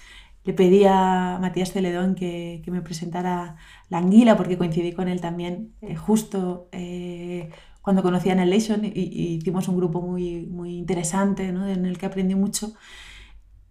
[0.45, 3.57] le pedí a Matías Celedón que, que, me presentara
[3.89, 8.89] La Anguila, porque coincidí con él también eh, justo eh, cuando conocí a Annihilation y,
[8.89, 11.67] y, hicimos un grupo muy, muy interesante ¿no?
[11.67, 12.75] en el que aprendí mucho.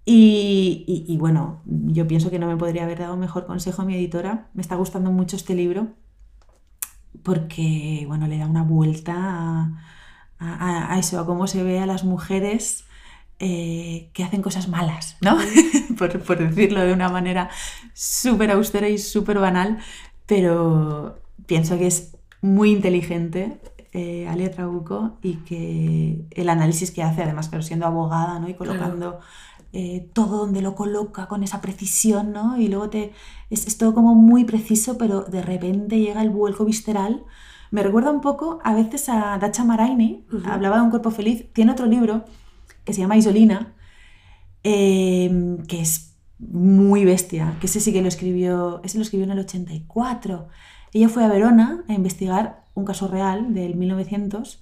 [0.06, 3.96] Y, y, bueno, yo pienso que no me podría haber dado mejor consejo a mi
[3.96, 4.50] editora.
[4.54, 5.94] Me está gustando mucho este libro
[7.24, 9.80] porque bueno, le da una vuelta a,
[10.40, 12.86] a, a eso, a cómo se ve a las mujeres
[13.46, 15.38] eh, que hacen cosas malas, ¿no?
[15.98, 17.50] por, por, decirlo de una manera
[17.94, 19.80] súper austera y súper banal,
[20.26, 23.60] pero pienso que es muy inteligente
[23.92, 28.48] eh, Alia Trabuco y que el análisis que hace, además, pero siendo abogada ¿no?
[28.48, 29.20] y colocando
[29.74, 32.58] eh, todo donde lo coloca con esa precisión, ¿no?
[32.58, 33.12] y luego te,
[33.50, 37.26] es, todo como muy preciso, pero de repente llega el vuelco visceral.
[37.72, 41.74] Me recuerda un poco a veces a Dacha Maraini, hablaba de un cuerpo feliz, tiene
[41.74, 42.24] otro libro
[42.86, 43.76] que se llama Isolina,
[44.64, 49.32] em, que es muy bestia, que ese sí que lo escribió, ese lo escribió en
[49.32, 50.48] el 84.
[50.94, 54.62] Ella fue a Verona a investigar un caso real del 1900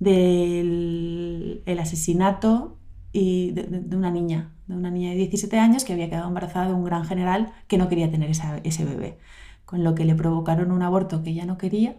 [0.00, 2.78] del el asesinato
[3.12, 6.74] y de, una niña, de una niña de 17 años que había quedado embarazada de
[6.74, 9.18] un gran general que no quería tener ese bebé,
[9.64, 11.96] con lo que le provocaron un aborto que ella no quería,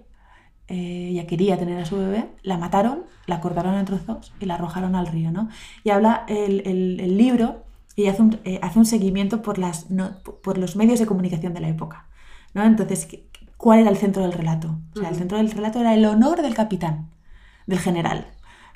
[0.69, 4.55] eh, ella quería tener a su bebé, la mataron, la cortaron en trozos y la
[4.55, 5.31] arrojaron al río.
[5.31, 5.49] ¿no?
[5.83, 7.63] Y habla el, el, libro
[7.95, 9.87] y hace un, eh, hace un seguimiento por, las,
[10.43, 12.07] por los medios de comunicación de la época.
[12.53, 12.63] ¿no?
[12.63, 13.07] Entonces,
[13.57, 14.79] cuál era el centro del relato.
[14.95, 17.09] O sea, el centro del relato era el honor del capitán,
[17.67, 18.27] del general.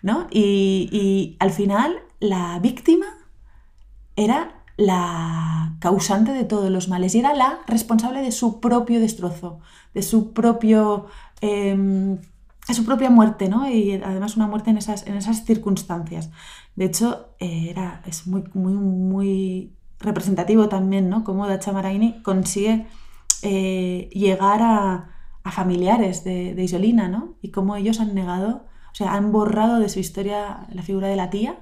[0.02, 0.28] ¿no?
[0.30, 3.06] Y, al final la víctima
[4.16, 9.60] era la causante de todos los males y era la responsable de su propio destrozo,
[9.94, 11.08] de su propio...
[11.44, 12.20] Em,
[12.74, 13.70] su propia muerte, ¿no?
[13.70, 16.32] Y además una muerte en esas, en esas circunstancias.
[16.78, 21.26] De hecho, eh, era, es muy, muy, muy representativo también, ¿no?
[21.26, 22.88] Cómo Dacha Maraini consigue
[23.42, 25.10] eh, llegar a,
[25.52, 27.36] familiares de, Isolina, ¿no?
[27.42, 31.18] Y cómo ellos han negado, o sea, han borrado de su historia la figura de
[31.18, 31.60] la tía,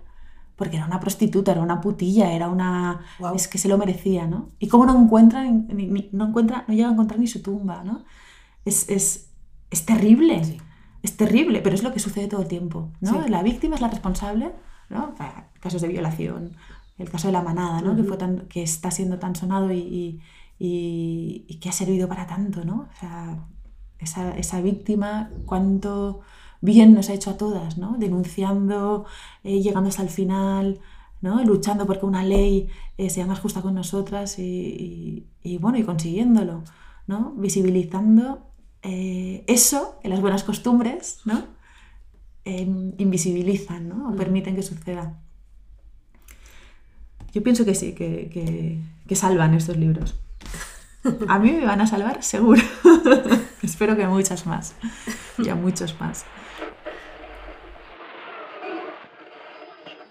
[0.56, 3.02] porque era una prostituta, era una putilla, era una...
[3.36, 4.52] Es que se lo merecía, ¿no?
[4.60, 5.68] Y cómo no encuentran,
[6.12, 8.04] no, encuentra, no llega a encontrar ni su tumba, ¿no?
[8.64, 9.31] Es, es,
[9.72, 10.59] es terrible,
[11.01, 13.28] es terrible, pero es lo que sucede todo el tiempo, ¿no?
[13.28, 14.51] La víctima es la responsable,
[14.89, 15.15] ¿no?
[15.59, 16.51] casos de violación,
[16.97, 17.95] el caso de la manada, ¿no?
[17.95, 20.22] que, fue tan, que está siendo tan sonado y
[20.63, 22.88] y, que ha servido para tanto, ¿no?
[22.93, 23.47] O sea,
[23.99, 26.22] esa, esa, víctima, cuánto,
[26.61, 27.95] bien nos ha hecho a todas, ¿no?
[27.97, 29.05] Denunciando,
[29.43, 30.80] eh, llegando hasta el final,
[31.22, 31.43] ¿no?
[31.43, 35.28] Luchando porque una ley eh, sea más justa con nosotras y,
[35.59, 36.63] bueno, y consiguiéndolo,
[37.07, 37.34] ¿no?
[37.38, 38.51] Visibilizando
[38.84, 41.46] eh, eso en las buenas costumbres, ¿no?
[42.46, 44.08] Em, invisibilizan, ¿no?
[44.08, 44.18] O mm.
[44.18, 45.20] permiten que suceda.
[47.34, 50.16] Yo pienso que sí, que, que salvan estos libros.
[51.28, 52.62] A mí me van a salvar seguro.
[53.64, 54.76] Espero que muchas más.
[55.38, 56.26] Ya muchos más.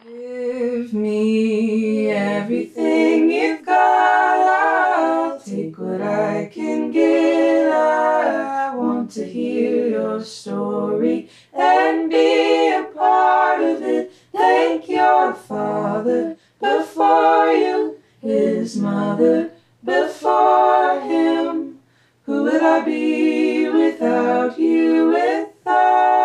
[0.04, 3.76] Give me everything you've got.
[3.76, 6.89] I'll take what I can
[9.10, 14.12] to hear your story and be a part of it.
[14.32, 19.50] Thank your father before you, his mother
[19.84, 21.80] before him.
[22.26, 26.16] Who would I be without you, without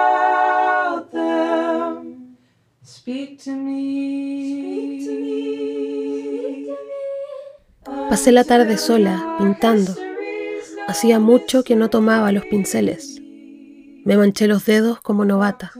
[1.11, 2.37] them?
[2.83, 5.01] Speak to me.
[5.01, 6.69] Speak to me.
[8.09, 10.04] Pasé la tarde sola, pintando.
[10.87, 13.21] Hacía mucho que no tomaba los pinceles.
[14.03, 15.71] Me manché los dedos como novata.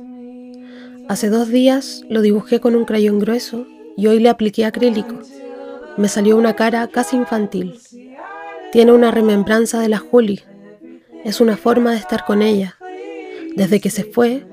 [1.07, 5.19] Hace dos días lo dibujé con un crayón grueso y hoy le apliqué acrílico
[5.97, 7.79] me salió una cara casi infantil.
[8.71, 10.43] Tiene una remembranza de la Julie.
[11.23, 12.75] Es una forma de estar con ella.
[13.55, 14.45] Desde que se fue,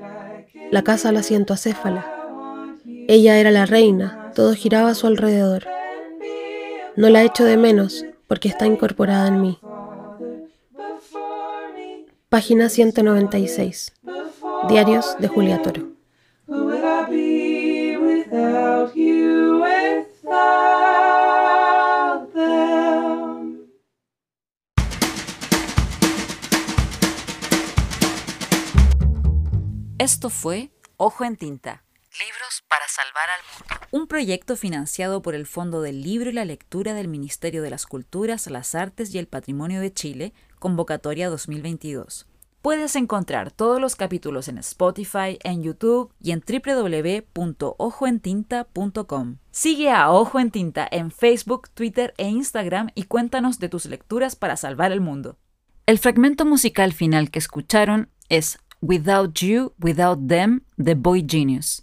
[0.71, 2.05] la casa la siento acéfala.
[3.07, 5.65] Ella era la reina, todo giraba a su alrededor.
[6.95, 9.59] No la echo de menos porque está incorporada en mí.
[12.33, 13.93] Página 196.
[14.67, 15.91] Diarios de Julia Toro.
[29.99, 31.83] Esto fue Ojo en Tinta.
[32.13, 33.87] Libros para salvar al mundo.
[33.91, 37.85] Un proyecto financiado por el Fondo del Libro y la Lectura del Ministerio de las
[37.85, 40.33] Culturas, las Artes y el Patrimonio de Chile,
[40.63, 42.25] convocatoria 2022.
[42.61, 49.37] Puedes encontrar todos los capítulos en Spotify, en YouTube y en www.ojoentinta.com.
[49.51, 54.37] Sigue a Ojo en Tinta en Facebook, Twitter e Instagram y cuéntanos de tus lecturas
[54.37, 55.37] para salvar el mundo.
[55.85, 61.82] El fragmento musical final que escucharon es Without You, Without Them, The Boy Genius.